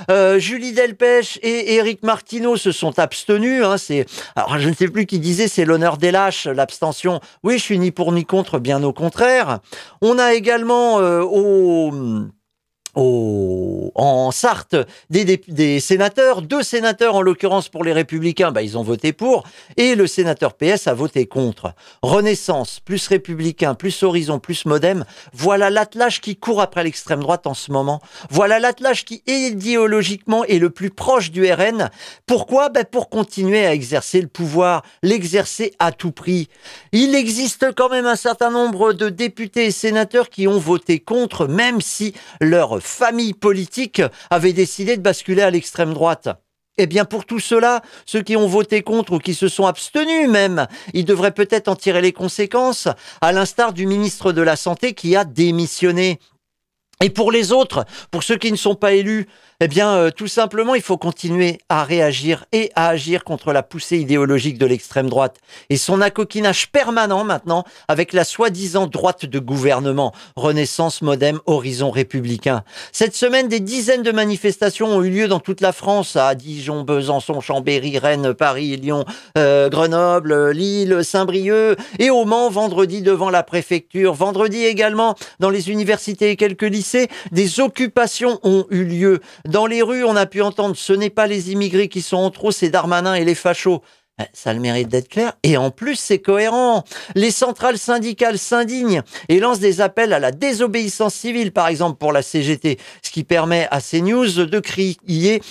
Euh, 0.10 0.40
Julie 0.40 0.72
Delpech 0.72 1.38
et 1.44 1.76
Éric 1.76 2.04
Martineau 2.04 2.56
se 2.56 2.72
sont 2.72 2.98
abstenus. 2.98 3.66
Hein. 3.66 3.78
C'est, 3.78 4.06
alors 4.36 4.58
je 4.58 4.70
ne 4.70 4.74
sais 4.74 4.88
plus 4.88 5.06
qui 5.06 5.20
disait, 5.20 5.50
c'est 5.50 5.66
l'honneur 5.66 5.98
des 5.98 6.12
lâches, 6.12 6.48
l'abstention. 6.48 7.20
Oui, 7.44 7.58
je 7.58 7.64
suis 7.64 7.80
ni 7.80 7.92
pour 7.92 8.14
ni 8.14 8.26
contre, 8.26 8.60
bien 8.60 8.82
au 8.84 8.94
contraire. 8.94 9.60
On 10.02 10.18
a 10.18 10.34
également 10.34 11.00
euh, 11.00 11.22
um 11.42 12.34
au 12.96 13.92
en 13.96 14.32
Sarthe 14.32 14.76
des, 15.10 15.80
sénateurs, 15.80 16.42
deux 16.42 16.64
sénateurs 16.64 17.16
en 17.16 17.22
l'occurrence 17.22 17.70
pour 17.70 17.84
les 17.84 17.94
républicains, 17.94 18.52
bah, 18.52 18.62
ils 18.62 18.78
ont 18.78 18.84
voté 18.84 19.14
pour, 19.14 19.44
et 19.78 19.96
le 19.96 20.08
sénateur 20.08 20.54
PS 20.54 20.88
a 20.88 20.94
voté 20.94 21.26
contre. 21.26 21.74
Renaissance, 22.02 22.80
plus 22.80 23.08
républicain, 23.08 23.76
plus 23.76 24.04
horizon, 24.04 24.40
plus 24.40 24.66
modem, 24.66 25.06
voilà 25.34 25.70
l'attelage 25.70 26.22
qui 26.22 26.36
court 26.36 26.62
après 26.62 26.84
l'extrême 26.84 27.20
droite 27.20 27.48
en 27.48 27.54
ce 27.54 27.72
moment. 27.72 28.02
Voilà 28.30 28.60
l'attelage 28.60 29.06
qui 29.06 29.24
idéologiquement 29.28 30.44
est 30.46 30.60
le 30.60 30.70
plus 30.70 30.90
proche 30.90 31.32
du 31.32 31.52
RN. 31.52 31.90
Pourquoi? 32.26 32.70
Bah, 32.70 32.86
Pour 32.86 33.10
continuer 33.10 33.66
à 33.66 33.74
exercer 33.74 34.22
le 34.22 34.28
pouvoir, 34.28 34.84
l'exercer 35.04 35.74
à 35.80 35.92
tout 35.92 36.12
prix. 36.12 36.50
Il 36.92 37.16
existe 37.16 37.74
quand 37.76 37.90
même 37.90 38.06
un 38.06 38.16
certain 38.16 38.50
nombre 38.50 38.94
de 38.94 39.10
députés 39.10 39.66
et 39.66 39.72
sénateurs 39.72 40.30
qui 40.30 40.48
ont 40.48 40.60
voté 40.60 41.00
contre, 41.00 41.48
même 41.48 41.82
si 41.82 42.14
leur 42.40 42.81
famille 42.82 43.34
politique 43.34 44.02
avait 44.30 44.54
décidé 44.54 44.98
de 44.98 45.02
basculer 45.02 45.42
à 45.42 45.50
l'extrême 45.50 45.94
droite. 45.94 46.30
Eh 46.78 46.88
bien, 46.88 47.06
pour 47.06 47.26
tout 47.26 47.40
cela, 47.40 47.82
ceux 48.06 48.22
qui 48.22 48.36
ont 48.36 48.48
voté 48.48 48.82
contre 48.82 49.14
ou 49.14 49.20
qui 49.20 49.34
se 49.34 49.48
sont 49.48 49.66
abstenus 49.66 50.30
même, 50.30 50.68
ils 50.94 51.06
devraient 51.06 51.34
peut-être 51.34 51.68
en 51.68 51.76
tirer 51.76 52.02
les 52.02 52.14
conséquences, 52.14 52.88
à 53.20 53.32
l'instar 53.32 53.74
du 53.74 53.86
ministre 53.86 54.32
de 54.32 54.42
la 54.42 54.56
Santé 54.56 54.94
qui 54.94 55.16
a 55.16 55.26
démissionné. 55.26 56.20
Et 57.02 57.10
pour 57.10 57.32
les 57.32 57.52
autres, 57.52 57.86
pour 58.10 58.24
ceux 58.24 58.38
qui 58.38 58.52
ne 58.52 58.58
sont 58.58 58.76
pas 58.76 58.94
élus, 58.94 59.28
eh 59.64 59.68
bien, 59.68 59.94
euh, 59.94 60.10
tout 60.10 60.26
simplement, 60.26 60.74
il 60.74 60.82
faut 60.82 60.98
continuer 60.98 61.60
à 61.70 61.84
réagir 61.84 62.46
et 62.52 62.72
à 62.74 62.88
agir 62.88 63.24
contre 63.24 63.54
la 63.54 63.62
poussée 63.62 64.00
idéologique 64.00 64.58
de 64.58 64.66
l'extrême 64.66 65.08
droite 65.08 65.38
et 65.70 65.78
son 65.78 66.02
acoquinage 66.02 66.72
permanent 66.72 67.24
maintenant 67.24 67.64
avec 67.88 68.12
la 68.12 68.24
soi-disant 68.24 68.88
droite 68.88 69.28
de 69.28 69.38
gouvernement, 69.38 70.14
Renaissance, 70.36 71.04
Modem, 71.04 71.40
Horizon 71.46 71.92
républicain. 71.92 72.64
Cette 72.92 73.14
semaine, 73.14 73.50
des 73.50 73.60
dizaines 73.60 74.02
de 74.02 74.12
manifestations 74.12 74.88
ont 74.88 75.04
eu 75.04 75.12
lieu 75.12 75.28
dans 75.28 75.40
toute 75.40 75.62
la 75.62 75.74
France, 75.74 76.16
à 76.16 76.34
Dijon, 76.34 76.82
Besançon, 76.82 77.40
Chambéry, 77.40 78.00
Rennes, 78.00 78.34
Paris, 78.34 78.78
Lyon, 78.78 79.06
euh, 79.38 79.70
Grenoble, 79.70 80.50
Lille, 80.50 81.02
Saint-Brieuc 81.04 81.78
et 82.00 82.10
au 82.10 82.26
Mans, 82.26 82.50
vendredi 82.50 83.04
devant 83.04 83.30
la 83.30 83.44
préfecture. 83.44 84.16
Vendredi 84.16 84.66
également, 84.66 85.14
dans 85.40 85.52
les 85.52 85.70
universités 85.70 86.32
et 86.32 86.36
quelques 86.36 86.64
lycées, 86.64 87.10
des 87.32 87.60
occupations 87.60 88.40
ont 88.42 88.66
eu 88.72 88.86
lieu 88.86 89.22
dans 89.52 89.68
les 89.68 89.82
rues, 89.82 90.04
on 90.04 90.16
a 90.16 90.26
pu 90.26 90.42
entendre 90.42 90.76
ce 90.76 90.94
n'est 90.94 91.10
pas 91.10 91.28
les 91.28 91.52
immigrés 91.52 91.90
qui 91.90 92.02
sont 92.02 92.18
en 92.18 92.32
trop, 92.32 92.52
c'est 92.52 92.70
Darmanin 92.70 93.14
et 93.14 93.26
les 93.26 93.36
fachos. 93.36 93.82
Ben, 94.18 94.28
ça 94.34 94.50
a 94.50 94.54
le 94.54 94.60
mérite 94.60 94.88
d'être 94.88 95.10
clair. 95.10 95.34
Et 95.44 95.58
en 95.58 95.72
plus, 95.72 95.96
c'est 95.96 96.20
cohérent. 96.20 96.84
Les 97.16 97.32
centrales 97.32 97.78
syndicales 97.78 98.38
s'indignent 98.38 99.02
et 99.30 99.40
lancent 99.40 99.60
des 99.60 99.82
appels 99.82 100.14
à 100.14 100.20
la 100.20 100.32
désobéissance 100.32 101.14
civile, 101.14 101.52
par 101.52 101.68
exemple 101.68 101.98
pour 101.98 102.12
la 102.12 102.22
CGT, 102.22 102.78
ce 103.04 103.12
qui 103.12 103.24
permet 103.24 103.68
à 103.72 103.82
CNews 103.82 104.46
de 104.46 104.60
crier 104.60 105.42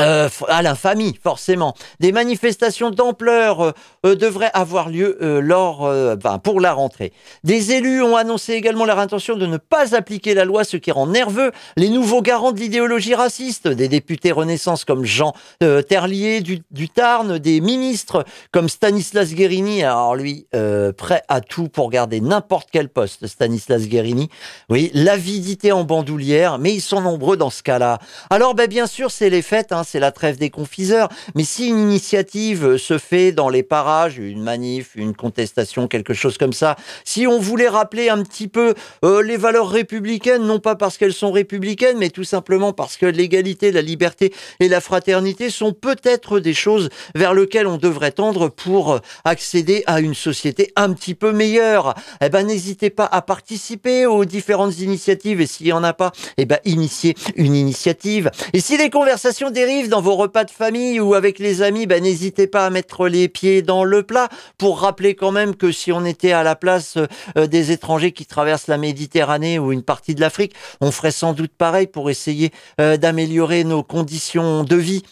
euh, 0.00 0.28
à 0.48 0.62
l'infamie, 0.62 1.18
forcément. 1.22 1.74
Des 2.00 2.12
manifestations 2.12 2.90
d'ampleur 2.90 3.60
euh, 3.60 3.72
euh, 4.06 4.14
devraient 4.14 4.50
avoir 4.54 4.88
lieu 4.88 5.18
lors, 5.40 5.90
pour 6.42 6.60
la 6.60 6.72
rentrée. 6.72 7.12
Des 7.44 7.72
élus 7.72 8.02
ont 8.02 8.16
annoncé 8.16 8.52
également 8.52 8.84
leur 8.84 8.98
intention 8.98 9.36
de 9.36 9.46
ne 9.46 9.56
pas 9.56 9.94
appliquer 9.94 10.34
la 10.34 10.44
loi, 10.44 10.64
ce 10.64 10.76
qui 10.76 10.90
rend 10.90 11.06
nerveux 11.06 11.52
les 11.76 11.88
nouveaux 11.88 12.22
garants 12.22 12.52
de 12.52 12.60
l'idéologie 12.60 13.14
raciste. 13.14 13.68
Des 13.68 13.88
députés 13.88 14.32
Renaissance 14.32 14.84
comme 14.84 15.04
Jean 15.04 15.32
Terlier 15.88 16.40
du, 16.40 16.60
du, 16.70 16.88
Tarn, 16.88 17.38
des 17.38 17.60
ministres 17.60 18.24
comme 18.52 18.68
Stanislas 18.68 19.32
Guérini, 19.34 19.82
alors 19.82 20.14
lui, 20.14 20.46
prêt 20.96 21.22
à 21.28 21.40
tout 21.40 21.68
pour 21.68 21.90
garder 21.90 22.20
n'importe 22.20 22.68
quel 22.72 22.88
poste, 22.88 23.26
Stanislas 23.26 23.86
Guérini. 23.86 24.28
Oui, 24.68 24.90
l'avidité 24.94 25.72
en 25.72 25.84
bandoulière, 25.84 26.58
mais 26.58 26.74
ils 26.74 26.80
sont 26.80 27.00
nombreux 27.00 27.36
dans 27.36 27.50
ce 27.50 27.62
cas-là. 27.62 27.98
Alors, 28.30 28.54
ben, 28.54 28.68
bien 28.68 28.86
sûr, 28.86 29.10
c'est 29.10 29.30
les 29.30 29.42
fêtes, 29.42 29.72
hein, 29.72 29.82
c'est 29.88 30.00
la 30.00 30.12
trêve 30.12 30.36
des 30.38 30.50
confiseurs. 30.50 31.08
Mais 31.34 31.44
si 31.44 31.68
une 31.68 31.78
initiative 31.78 32.76
se 32.76 32.98
fait 32.98 33.32
dans 33.32 33.48
les 33.48 33.62
parages, 33.62 34.18
une 34.18 34.42
manif, 34.42 34.90
une 34.94 35.14
contestation, 35.14 35.88
quelque 35.88 36.14
chose 36.14 36.36
comme 36.36 36.52
ça, 36.52 36.76
si 37.04 37.26
on 37.26 37.38
voulait 37.38 37.68
rappeler 37.68 38.08
un 38.10 38.22
petit 38.22 38.48
peu 38.48 38.74
euh, 39.04 39.22
les 39.22 39.36
valeurs 39.36 39.70
républicaines, 39.70 40.44
non 40.44 40.58
pas 40.58 40.76
parce 40.76 40.98
qu'elles 40.98 41.14
sont 41.14 41.32
républicaines, 41.32 41.98
mais 41.98 42.10
tout 42.10 42.24
simplement 42.24 42.72
parce 42.72 42.96
que 42.96 43.06
l'égalité, 43.06 43.72
la 43.72 43.82
liberté 43.82 44.32
et 44.60 44.68
la 44.68 44.80
fraternité 44.80 45.50
sont 45.50 45.72
peut-être 45.72 46.38
des 46.38 46.54
choses 46.54 46.90
vers 47.14 47.32
lesquelles 47.32 47.66
on 47.66 47.78
devrait 47.78 48.12
tendre 48.12 48.48
pour 48.48 49.00
accéder 49.24 49.82
à 49.86 50.00
une 50.00 50.14
société 50.14 50.72
un 50.76 50.92
petit 50.92 51.14
peu 51.14 51.32
meilleure. 51.32 51.94
Eh 52.22 52.28
ben, 52.28 52.46
n'hésitez 52.46 52.90
pas 52.90 53.06
à 53.06 53.22
participer 53.22 54.06
aux 54.06 54.24
différentes 54.24 54.78
initiatives 54.80 55.40
et 55.40 55.46
s'il 55.46 55.66
y 55.66 55.72
en 55.72 55.84
a 55.84 55.92
pas, 55.92 56.12
eh 56.36 56.44
ben, 56.44 56.58
initiez 56.64 57.14
une 57.36 57.54
initiative. 57.54 58.30
Et 58.52 58.60
si 58.60 58.76
les 58.76 58.90
conversations 58.90 59.50
dérivent 59.50 59.77
dans 59.86 60.00
vos 60.00 60.16
repas 60.16 60.42
de 60.42 60.50
famille 60.50 60.98
ou 60.98 61.14
avec 61.14 61.38
les 61.38 61.62
amis, 61.62 61.86
ben, 61.86 62.02
n'hésitez 62.02 62.48
pas 62.48 62.66
à 62.66 62.70
mettre 62.70 63.06
les 63.06 63.28
pieds 63.28 63.62
dans 63.62 63.84
le 63.84 64.02
plat. 64.02 64.28
Pour 64.58 64.80
rappeler 64.80 65.14
quand 65.14 65.30
même 65.30 65.54
que 65.54 65.70
si 65.70 65.92
on 65.92 66.04
était 66.04 66.32
à 66.32 66.42
la 66.42 66.56
place 66.56 66.98
euh, 67.36 67.46
des 67.46 67.70
étrangers 67.70 68.10
qui 68.10 68.26
traversent 68.26 68.66
la 68.66 68.78
Méditerranée 68.78 69.60
ou 69.60 69.70
une 69.70 69.84
partie 69.84 70.16
de 70.16 70.20
l'Afrique, 70.20 70.54
on 70.80 70.90
ferait 70.90 71.12
sans 71.12 71.32
doute 71.32 71.52
pareil 71.56 71.86
pour 71.86 72.10
essayer 72.10 72.50
euh, 72.80 72.96
d'améliorer 72.96 73.62
nos 73.62 73.84
conditions 73.84 74.64
de 74.64 74.76
vie 74.76 75.04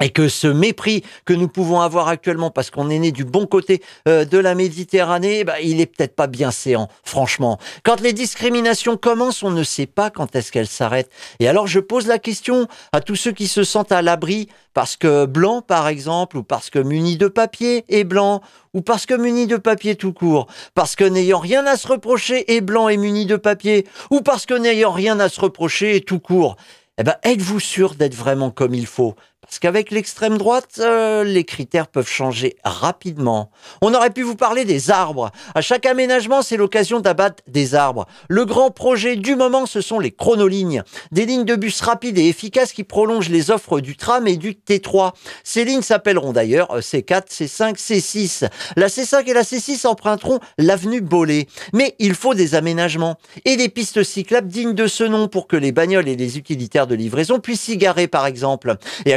et 0.00 0.10
que 0.10 0.28
ce 0.28 0.46
mépris 0.46 1.02
que 1.24 1.32
nous 1.32 1.48
pouvons 1.48 1.80
avoir 1.80 2.08
actuellement 2.08 2.50
parce 2.50 2.70
qu'on 2.70 2.90
est 2.90 2.98
né 2.98 3.12
du 3.12 3.24
bon 3.24 3.46
côté 3.46 3.82
euh, 4.08 4.24
de 4.24 4.38
la 4.38 4.54
Méditerranée, 4.54 5.44
bah, 5.44 5.60
il 5.62 5.80
est 5.80 5.86
peut-être 5.86 6.14
pas 6.14 6.26
bien 6.26 6.50
séant, 6.50 6.88
franchement. 7.04 7.58
Quand 7.82 8.00
les 8.00 8.12
discriminations 8.12 8.96
commencent, 8.96 9.42
on 9.42 9.50
ne 9.50 9.62
sait 9.62 9.86
pas 9.86 10.10
quand 10.10 10.36
est-ce 10.36 10.52
qu'elles 10.52 10.66
s'arrêtent. 10.66 11.10
Et 11.40 11.48
alors 11.48 11.66
je 11.66 11.80
pose 11.80 12.06
la 12.06 12.18
question 12.18 12.68
à 12.92 13.00
tous 13.00 13.16
ceux 13.16 13.32
qui 13.32 13.48
se 13.48 13.64
sentent 13.64 13.92
à 13.92 14.02
l'abri 14.02 14.48
parce 14.74 14.96
que 14.96 15.24
blanc 15.24 15.62
par 15.62 15.88
exemple, 15.88 16.36
ou 16.36 16.42
parce 16.42 16.68
que 16.68 16.78
muni 16.78 17.16
de 17.16 17.28
papier 17.28 17.84
est 17.88 18.04
blanc, 18.04 18.42
ou 18.74 18.82
parce 18.82 19.06
que 19.06 19.14
muni 19.14 19.46
de 19.46 19.56
papier 19.56 19.96
tout 19.96 20.12
court, 20.12 20.48
parce 20.74 20.96
que 20.96 21.04
n'ayant 21.04 21.38
rien 21.38 21.66
à 21.66 21.78
se 21.78 21.88
reprocher 21.88 22.54
est 22.54 22.60
blanc 22.60 22.88
et 22.88 22.98
muni 22.98 23.24
de 23.24 23.36
papier, 23.36 23.86
ou 24.10 24.20
parce 24.20 24.44
que 24.44 24.52
n'ayant 24.52 24.92
rien 24.92 25.18
à 25.20 25.30
se 25.30 25.40
reprocher 25.40 25.96
est 25.96 26.06
tout 26.06 26.20
court. 26.20 26.56
Eh 26.98 27.02
ben, 27.02 27.14
êtes-vous 27.22 27.60
sûr 27.60 27.94
d'être 27.94 28.14
vraiment 28.14 28.50
comme 28.50 28.74
il 28.74 28.86
faut? 28.86 29.16
Parce 29.46 29.60
qu'avec 29.60 29.92
l'extrême 29.92 30.38
droite, 30.38 30.80
euh, 30.80 31.22
les 31.22 31.44
critères 31.44 31.86
peuvent 31.86 32.08
changer 32.08 32.56
rapidement. 32.64 33.50
On 33.80 33.94
aurait 33.94 34.10
pu 34.10 34.22
vous 34.22 34.34
parler 34.34 34.64
des 34.64 34.90
arbres. 34.90 35.30
À 35.54 35.60
chaque 35.60 35.86
aménagement, 35.86 36.42
c'est 36.42 36.56
l'occasion 36.56 36.98
d'abattre 36.98 37.44
des 37.46 37.76
arbres. 37.76 38.06
Le 38.28 38.44
grand 38.44 38.72
projet 38.72 39.14
du 39.14 39.36
moment, 39.36 39.64
ce 39.66 39.80
sont 39.80 40.00
les 40.00 40.10
chronolignes. 40.10 40.82
Des 41.12 41.26
lignes 41.26 41.44
de 41.44 41.54
bus 41.54 41.80
rapides 41.80 42.18
et 42.18 42.28
efficaces 42.28 42.72
qui 42.72 42.82
prolongent 42.82 43.28
les 43.28 43.52
offres 43.52 43.78
du 43.78 43.96
tram 43.96 44.26
et 44.26 44.36
du 44.36 44.54
T3. 44.54 45.12
Ces 45.44 45.64
lignes 45.64 45.82
s'appelleront 45.82 46.32
d'ailleurs 46.32 46.80
C4, 46.80 47.28
C5, 47.28 47.76
C6. 47.76 48.48
La 48.74 48.88
C5 48.88 49.28
et 49.28 49.32
la 49.32 49.42
C6 49.42 49.86
emprunteront 49.86 50.40
l'avenue 50.58 51.00
Bollé. 51.00 51.46
Mais 51.72 51.94
il 52.00 52.14
faut 52.14 52.34
des 52.34 52.56
aménagements 52.56 53.16
et 53.44 53.56
des 53.56 53.68
pistes 53.68 54.02
cyclables 54.02 54.48
dignes 54.48 54.74
de 54.74 54.88
ce 54.88 55.04
nom 55.04 55.28
pour 55.28 55.46
que 55.46 55.56
les 55.56 55.70
bagnoles 55.70 56.08
et 56.08 56.16
les 56.16 56.36
utilitaires 56.36 56.88
de 56.88 56.96
livraison 56.96 57.38
puissent 57.38 57.60
s'y 57.60 57.76
garer, 57.76 58.08
par 58.08 58.26
exemple. 58.26 58.76
Et 59.04 59.14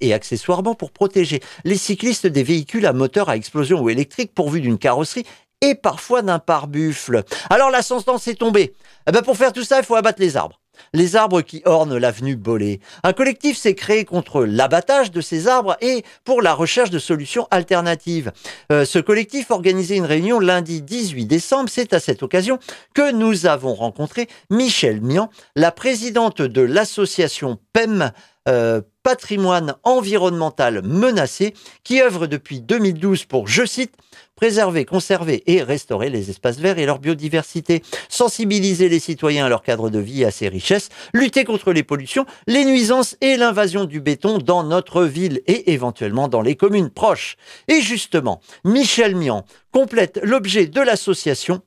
et 0.00 0.12
accessoirement 0.14 0.74
pour 0.74 0.92
protéger 0.92 1.40
les 1.64 1.76
cyclistes 1.76 2.26
des 2.26 2.42
véhicules 2.42 2.86
à 2.86 2.92
moteur 2.92 3.28
à 3.28 3.36
explosion 3.36 3.80
ou 3.80 3.90
électrique 3.90 4.34
pourvus 4.34 4.60
d'une 4.60 4.78
carrosserie 4.78 5.26
et 5.60 5.74
parfois 5.74 6.22
d'un 6.22 6.38
pare-buffle. 6.38 7.24
Alors 7.50 7.70
la 7.70 7.82
sentence 7.82 8.26
est 8.28 8.34
tombée. 8.34 8.74
Eh 9.08 9.12
ben 9.12 9.22
pour 9.22 9.36
faire 9.36 9.52
tout 9.52 9.64
ça, 9.64 9.78
il 9.78 9.84
faut 9.84 9.94
abattre 9.94 10.20
les 10.20 10.36
arbres. 10.36 10.61
Les 10.94 11.16
arbres 11.16 11.42
qui 11.42 11.62
ornent 11.64 11.96
l'avenue 11.96 12.36
Bollé. 12.36 12.80
Un 13.02 13.12
collectif 13.12 13.56
s'est 13.56 13.74
créé 13.74 14.04
contre 14.04 14.44
l'abattage 14.44 15.10
de 15.10 15.20
ces 15.20 15.48
arbres 15.48 15.76
et 15.80 16.04
pour 16.24 16.42
la 16.42 16.54
recherche 16.54 16.90
de 16.90 16.98
solutions 16.98 17.48
alternatives. 17.50 18.32
Euh, 18.70 18.84
ce 18.84 18.98
collectif 18.98 19.50
organisait 19.50 19.96
une 19.96 20.04
réunion 20.04 20.40
lundi 20.40 20.82
18 20.82 21.26
décembre. 21.26 21.68
C'est 21.70 21.92
à 21.92 22.00
cette 22.00 22.22
occasion 22.22 22.58
que 22.94 23.12
nous 23.12 23.46
avons 23.46 23.74
rencontré 23.74 24.28
Michel 24.50 25.00
Mian, 25.00 25.30
la 25.56 25.72
présidente 25.72 26.42
de 26.42 26.62
l'association 26.62 27.58
PEM, 27.72 28.12
euh, 28.48 28.80
patrimoine 29.02 29.74
environnemental 29.82 30.82
menacé, 30.82 31.54
qui 31.84 32.00
œuvre 32.00 32.26
depuis 32.26 32.60
2012 32.60 33.24
pour, 33.24 33.48
je 33.48 33.64
cite, 33.64 33.94
préserver, 34.36 34.84
conserver 34.84 35.42
et 35.46 35.62
restaurer 35.62 36.10
les 36.10 36.30
espaces 36.30 36.58
verts 36.58 36.78
et 36.78 36.86
leur 36.86 36.98
biodiversité, 36.98 37.82
sensibiliser 38.08 38.88
les 38.88 38.98
citoyens 38.98 39.46
à 39.46 39.48
leur 39.48 39.62
cadre 39.62 39.90
de 39.90 39.98
vie 39.98 40.22
et 40.22 40.26
à 40.26 40.30
ses 40.30 40.48
richesses, 40.48 40.88
lutter 41.12 41.44
contre 41.44 41.72
les 41.72 41.82
pollutions, 41.82 42.26
les 42.46 42.64
nuisances 42.64 43.16
et 43.20 43.36
l'invasion 43.36 43.84
du 43.84 44.00
béton 44.00 44.38
dans 44.38 44.64
notre 44.64 45.04
ville 45.04 45.42
et 45.46 45.72
éventuellement 45.72 46.28
dans 46.28 46.42
les 46.42 46.56
communes 46.56 46.90
proches. 46.90 47.36
Et 47.68 47.80
justement, 47.80 48.40
Michel 48.64 49.14
Mian 49.14 49.44
complète 49.70 50.20
l'objet 50.22 50.66
de 50.66 50.80
l'association 50.80 51.62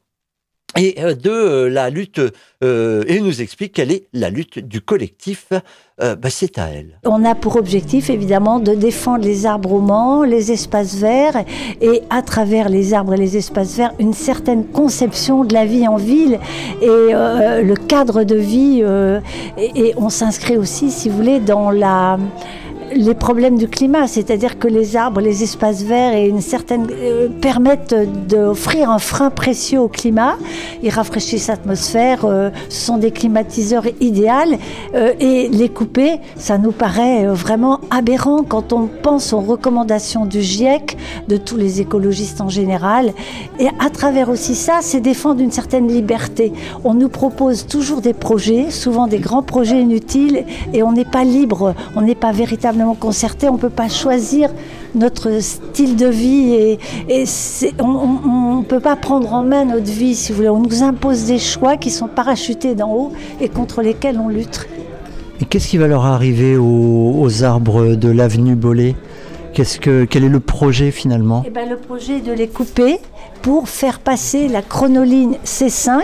et 0.78 0.96
euh, 1.00 1.16
de 1.16 1.30
euh, 1.30 1.70
la 1.70 1.90
lutte, 1.90 2.22
euh, 2.64 3.04
et 3.08 3.20
nous 3.20 3.42
explique 3.42 3.74
quelle 3.74 3.92
est 3.92 4.08
la 4.14 4.30
lutte 4.30 4.60
du 4.60 4.82
collectif. 4.82 5.50
Bah, 5.98 6.30
c'est 6.30 6.58
à 6.58 6.68
elle. 6.68 7.00
On 7.06 7.24
a 7.24 7.36
pour 7.36 7.56
objectif 7.56 8.10
évidemment 8.10 8.60
de 8.60 8.74
défendre 8.74 9.24
les 9.24 9.46
arbres 9.46 9.70
romans, 9.70 10.24
les 10.24 10.52
espaces 10.52 10.96
verts, 10.96 11.46
et 11.80 12.02
à 12.10 12.22
travers 12.22 12.68
les 12.68 12.94
arbres 12.94 13.14
et 13.14 13.18
les 13.18 13.38
espaces 13.38 13.78
verts, 13.78 13.94
une 13.98 14.14
certaine 14.14 14.66
conception 14.66 15.46
de 15.46 15.54
la 15.54 15.66
vie 15.66 15.88
en 15.88 15.96
ville 15.96 16.38
et 16.82 17.14
le 17.14 17.74
cadre 17.76 18.24
de 18.24 18.36
vie. 18.36 18.84
et, 19.58 19.94
on 19.96 20.10
s'inscrit 20.10 20.58
aussi, 20.58 20.92
si 20.92 21.08
vous 21.08 21.16
voulez, 21.16 21.40
dans 21.40 21.72
la 21.72 22.18
les 22.94 23.14
problèmes 23.14 23.58
du 23.58 23.68
climat, 23.68 24.08
c'est-à-dire 24.08 24.60
que 24.60 24.68
les 24.68 24.96
arbres, 24.98 25.22
les 25.22 25.44
espaces 25.44 25.84
verts 25.84 26.16
et 26.16 26.28
une 26.28 26.42
certaine, 26.42 26.88
euh, 26.92 27.30
permettent 27.42 27.96
d'offrir 28.28 28.90
un 28.90 29.00
frein 29.00 29.30
précieux 29.30 29.80
au 29.80 29.88
climat. 29.88 30.36
Ils 30.84 30.90
rafraîchissent 30.90 31.48
l'atmosphère, 31.48 32.26
euh, 32.26 32.50
ce 32.70 32.86
sont 32.86 32.98
des 32.98 33.12
climatiseurs 33.12 33.86
idéaux 34.02 34.16
euh, 34.96 35.14
et 35.20 35.50
les 35.50 35.70
couper, 35.70 36.20
ça 36.38 36.58
nous 36.58 36.72
paraît 36.72 37.26
vraiment 37.28 37.80
aberrant 37.92 38.44
quand 38.44 38.74
on 38.74 38.88
pense 38.88 39.34
aux 39.34 39.42
recommandations 39.42 40.26
du 40.26 40.42
GIEC, 40.42 40.98
de 41.28 41.38
tous 41.38 41.58
les 41.58 41.82
écologistes 41.82 42.42
en 42.42 42.50
général. 42.50 43.14
Et 43.60 43.68
à 43.80 43.90
travers 43.90 44.30
aussi 44.30 44.56
ça, 44.56 44.80
c'est 44.82 45.02
défendre 45.02 45.42
une 45.42 45.52
certaine 45.52 45.88
liberté. 45.88 46.54
On 46.84 46.94
nous 46.94 47.10
propose 47.10 47.68
toujours 47.68 48.02
des 48.02 48.14
projets, 48.14 48.72
souvent 48.72 49.08
des 49.08 49.20
grands 49.20 49.44
projets 49.44 49.82
inutiles, 49.82 50.46
et 50.74 50.82
on 50.82 50.94
n'est 50.94 51.06
pas 51.06 51.24
libre, 51.24 51.76
on 51.96 52.02
n'est 52.02 52.16
pas 52.16 52.32
véritablement 52.32 52.75
on 52.84 53.54
ne 53.54 53.58
peut 53.58 53.70
pas 53.70 53.90
choisir 53.90 54.50
notre 54.94 55.42
style 55.42 55.96
de 55.96 56.08
vie 56.08 56.54
et, 56.54 57.26
on 57.80 58.58
ne 58.60 58.64
peut 58.64 58.80
pas 58.80 58.96
prendre 58.96 59.34
en 59.34 59.44
main 59.44 59.66
notre 59.66 59.92
vie, 59.92 60.16
si 60.16 60.32
vous 60.32 60.38
voulez. 60.38 60.50
On 60.50 60.62
nous 60.62 60.84
impose 60.84 61.26
des 61.26 61.40
choix 61.40 61.78
qui 61.78 61.92
sont 61.92 62.08
parachutés 62.08 62.76
d'en 62.76 62.92
haut 62.92 63.14
et 63.42 63.50
contre 63.50 63.82
lesquels 63.82 64.20
on 64.20 64.30
lutte. 64.30 64.68
Et 65.42 65.46
qu'est-ce 65.46 65.68
qui 65.68 65.78
va 65.78 65.88
leur 65.88 66.06
arriver 66.06 66.56
aux, 66.58 67.44
arbres 67.44 67.96
de 67.96 68.10
l'avenue 68.10 68.56
Bollé? 68.56 68.96
Que, 69.56 70.04
quel 70.04 70.26
est 70.26 70.30
le 70.30 70.42
projet 70.42 70.92
finalement? 70.92 71.42
Eh 71.48 71.50
ben, 71.50 71.70
Le 71.70 71.78
projet 71.78 72.20
de 72.20 72.34
les 72.34 72.50
couper 72.50 73.00
pour 73.42 73.70
faire 73.70 74.00
passer 74.00 74.50
la 74.50 74.62
chronoligne 74.62 75.38
C5 75.46 76.04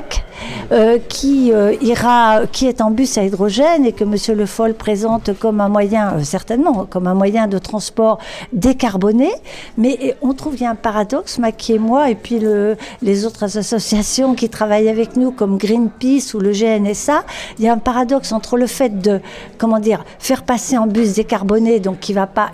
euh, 0.71 0.99
qui, 1.09 1.51
euh, 1.51 1.75
ira, 1.81 2.43
qui 2.49 2.67
est 2.67 2.79
en 2.79 2.91
bus 2.91 3.17
à 3.17 3.25
hydrogène 3.25 3.85
et 3.85 3.91
que 3.91 4.05
M. 4.05 4.15
Le 4.37 4.45
Foll 4.45 4.73
présente 4.73 5.37
comme 5.37 5.59
un 5.59 5.67
moyen, 5.67 6.13
euh, 6.13 6.23
certainement, 6.23 6.85
comme 6.85 7.07
un 7.07 7.13
moyen 7.13 7.47
de 7.47 7.57
transport 7.57 8.19
décarboné. 8.53 9.29
Mais 9.77 10.15
on 10.21 10.33
trouve 10.33 10.53
qu'il 10.53 10.63
y 10.63 10.67
a 10.67 10.71
un 10.71 10.75
paradoxe, 10.75 11.37
Maki 11.37 11.73
et 11.73 11.79
moi, 11.79 12.09
et 12.09 12.15
puis 12.15 12.39
le, 12.39 12.77
les 13.01 13.25
autres 13.25 13.57
associations 13.57 14.33
qui 14.33 14.47
travaillent 14.47 14.89
avec 14.89 15.17
nous, 15.17 15.31
comme 15.31 15.57
Greenpeace 15.57 16.33
ou 16.35 16.39
le 16.39 16.51
GNSA, 16.51 17.25
il 17.59 17.65
y 17.65 17.67
a 17.67 17.73
un 17.73 17.79
paradoxe 17.79 18.31
entre 18.31 18.55
le 18.55 18.67
fait 18.67 19.01
de, 19.01 19.19
comment 19.57 19.79
dire, 19.79 20.05
faire 20.19 20.43
passer 20.43 20.77
en 20.77 20.87
bus 20.87 21.15
décarboné, 21.15 21.81
donc 21.81 21.99
qui 21.99 22.13
va 22.13 22.27
pas 22.27 22.51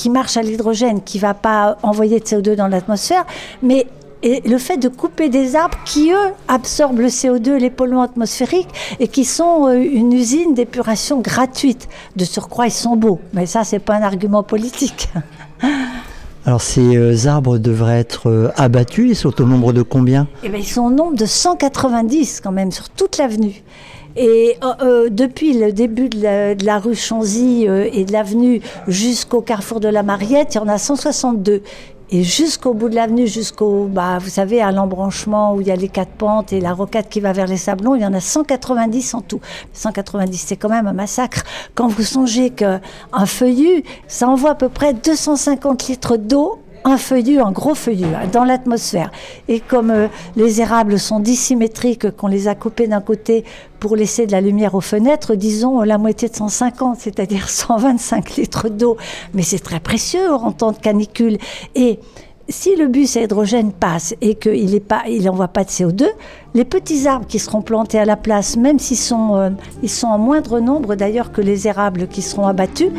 qui 0.00 0.08
marche 0.08 0.38
à 0.38 0.42
l'hydrogène, 0.42 1.02
qui 1.02 1.18
va 1.18 1.34
pas 1.34 1.76
envoyer 1.82 2.20
de 2.20 2.24
CO2 2.24 2.54
dans 2.54 2.68
l'atmosphère, 2.68 3.26
mais 3.62 3.86
et 4.22 4.40
le 4.48 4.56
fait 4.56 4.78
de 4.78 4.88
couper 4.88 5.28
des 5.28 5.56
arbres 5.56 5.76
qui, 5.84 6.10
eux, 6.10 6.32
absorbent 6.48 7.00
le 7.00 7.08
CO2, 7.08 7.56
les 7.56 7.68
polluants 7.68 8.02
atmosphériques, 8.02 8.68
et 8.98 9.08
qui 9.08 9.26
sont 9.26 9.66
euh, 9.66 9.74
une 9.74 10.12
usine 10.12 10.54
d'épuration 10.54 11.20
gratuite. 11.20 11.88
De 12.16 12.24
surcroît, 12.24 12.66
ils 12.66 12.72
sont 12.72 12.96
beaux. 12.96 13.20
Mais 13.34 13.44
ça, 13.44 13.64
c'est 13.64 13.78
pas 13.78 13.94
un 13.94 14.02
argument 14.02 14.42
politique. 14.42 15.08
Alors 16.46 16.62
ces 16.62 16.96
euh, 16.96 17.26
arbres 17.26 17.58
devraient 17.58 18.00
être 18.00 18.30
euh, 18.30 18.50
abattus, 18.56 19.10
ils 19.10 19.16
sont 19.16 19.38
au 19.42 19.44
nombre 19.44 19.74
de 19.74 19.82
combien? 19.82 20.26
Eh 20.42 20.48
bien, 20.48 20.58
Ils 20.60 20.66
sont 20.66 20.82
au 20.82 20.90
nombre 20.90 21.16
de 21.16 21.26
190 21.26 22.40
quand 22.42 22.52
même 22.52 22.72
sur 22.72 22.88
toute 22.88 23.18
l'avenue. 23.18 23.62
Et 24.16 24.56
depuis 25.10 25.52
le 25.52 25.72
début 25.72 26.08
de 26.08 26.64
la, 26.64 26.78
rue 26.78 26.94
Chanzy 26.94 27.64
et 27.64 28.04
de 28.04 28.12
l'avenue 28.12 28.60
jusqu'au 28.88 29.40
carrefour 29.40 29.80
de 29.80 29.88
la 29.88 30.02
Mariette, 30.02 30.54
il 30.54 30.58
y 30.58 30.60
en 30.60 30.68
a 30.68 30.78
162. 30.78 31.62
Et 32.12 32.24
jusqu'au 32.24 32.74
bout 32.74 32.88
de 32.88 32.96
l'avenue, 32.96 33.28
jusqu'au, 33.28 33.84
bah, 33.84 34.18
vous 34.18 34.30
savez, 34.30 34.60
à 34.60 34.72
l'embranchement 34.72 35.54
où 35.54 35.60
il 35.60 35.68
y 35.68 35.70
a 35.70 35.76
les 35.76 35.88
quatre 35.88 36.10
pentes 36.10 36.52
et 36.52 36.60
la 36.60 36.72
rocade 36.72 37.08
qui 37.08 37.20
va 37.20 37.32
vers 37.32 37.46
les 37.46 37.56
sablons, 37.56 37.94
il 37.94 38.02
y 38.02 38.06
en 38.06 38.12
a 38.12 38.20
190 38.20 39.14
en 39.14 39.20
tout. 39.20 39.40
190, 39.74 40.36
c'est 40.36 40.56
quand 40.56 40.68
même 40.68 40.88
un 40.88 40.92
massacre. 40.92 41.44
Quand 41.76 41.86
vous 41.86 42.02
songez 42.02 42.50
qu'un 42.50 42.80
feuillu, 43.26 43.84
ça 44.08 44.28
envoie 44.28 44.50
à 44.50 44.54
peu 44.56 44.68
près 44.68 44.92
250 44.92 45.86
litres 45.86 46.16
d'eau 46.16 46.58
un 46.84 46.96
feuillu, 46.96 47.40
un 47.40 47.52
gros 47.52 47.74
feuillu, 47.74 48.06
hein, 48.06 48.26
dans 48.32 48.44
l'atmosphère. 48.44 49.10
Et 49.48 49.60
comme 49.60 49.90
euh, 49.90 50.08
les 50.36 50.60
érables 50.60 50.98
sont 50.98 51.20
dissymétriques, 51.20 52.10
qu'on 52.16 52.26
les 52.26 52.48
a 52.48 52.54
coupés 52.54 52.88
d'un 52.88 53.00
côté 53.00 53.44
pour 53.78 53.96
laisser 53.96 54.26
de 54.26 54.32
la 54.32 54.40
lumière 54.40 54.74
aux 54.74 54.80
fenêtres, 54.80 55.34
disons 55.34 55.80
la 55.82 55.98
moitié 55.98 56.28
de 56.28 56.36
150, 56.36 56.98
c'est-à-dire 56.98 57.48
125 57.50 58.36
litres 58.36 58.68
d'eau. 58.68 58.96
Mais 59.34 59.42
c'est 59.42 59.58
très 59.58 59.80
précieux 59.80 60.32
en 60.32 60.52
temps 60.52 60.72
de 60.72 60.78
canicule. 60.78 61.38
Et 61.74 61.98
si 62.50 62.74
le 62.76 62.88
bus 62.88 63.16
à 63.16 63.22
hydrogène 63.22 63.72
passe 63.72 64.14
et 64.20 64.34
qu'il 64.34 64.82
n'envoie 65.24 65.48
pas, 65.48 65.60
pas 65.60 65.64
de 65.64 65.70
CO2, 65.70 66.06
les 66.54 66.64
petits 66.64 67.06
arbres 67.06 67.26
qui 67.26 67.38
seront 67.38 67.62
plantés 67.62 67.98
à 67.98 68.04
la 68.04 68.16
place, 68.16 68.56
même 68.56 68.78
s'ils 68.78 68.96
sont, 68.96 69.36
euh, 69.36 69.50
ils 69.82 69.90
sont 69.90 70.08
en 70.08 70.18
moindre 70.18 70.60
nombre 70.60 70.94
d'ailleurs 70.94 71.32
que 71.32 71.40
les 71.40 71.68
érables 71.68 72.08
qui 72.08 72.22
seront 72.22 72.46
abattus, 72.46 72.90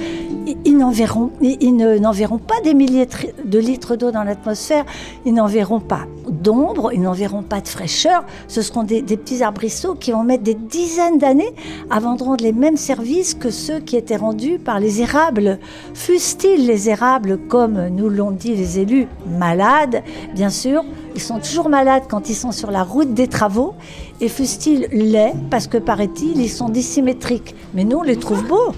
ils, 0.65 0.77
n'enverront, 0.77 1.31
ils 1.41 2.39
pas 2.47 2.61
des 2.63 2.73
milliers 2.73 3.07
de 3.43 3.59
litres 3.59 3.95
d'eau 3.95 4.11
dans 4.11 4.23
l'atmosphère, 4.23 4.85
ils 5.25 5.33
n'enverront 5.33 5.79
pas 5.79 6.05
d'ombre, 6.29 6.91
ils 6.93 7.01
n'enverront 7.01 7.43
pas 7.43 7.61
de 7.61 7.67
fraîcheur. 7.67 8.25
Ce 8.47 8.61
seront 8.61 8.83
des, 8.83 9.01
petits 9.03 9.43
arbrisseaux 9.43 9.95
qui 9.95 10.11
vont 10.11 10.23
mettre 10.23 10.43
des 10.43 10.55
dizaines 10.55 11.17
d'années 11.17 11.53
avant 11.89 12.15
de 12.15 12.23
rendre 12.23 12.43
les 12.43 12.53
mêmes 12.53 12.77
services 12.77 13.33
que 13.33 13.49
ceux 13.49 13.79
qui 13.79 13.97
étaient 13.97 14.15
rendus 14.15 14.57
par 14.57 14.79
les 14.79 15.01
érables. 15.01 15.59
Fussent-ils 15.93 16.65
les 16.65 16.89
érables, 16.89 17.37
comme 17.47 17.87
nous 17.89 18.09
l'ont 18.09 18.31
dit 18.31 18.55
les 18.55 18.79
élus, 18.79 19.07
malades, 19.27 20.03
bien 20.33 20.49
sûr, 20.49 20.83
ils 21.15 21.21
sont 21.21 21.39
toujours 21.39 21.69
malades 21.69 22.03
quand 22.09 22.29
ils 22.29 22.35
sont 22.35 22.51
sur 22.51 22.71
la 22.71 22.83
route 22.83 23.13
des 23.13 23.27
travaux. 23.27 23.73
Et 24.19 24.29
fussent-ils 24.29 24.87
laids, 24.91 25.33
parce 25.49 25.67
que 25.67 25.77
paraît-il, 25.77 26.39
ils 26.39 26.49
sont 26.49 26.69
dissymétriques. 26.69 27.55
Mais 27.73 27.83
nous, 27.83 27.97
on 27.97 28.03
les 28.03 28.17
trouve 28.17 28.45
beaux. 28.45 28.73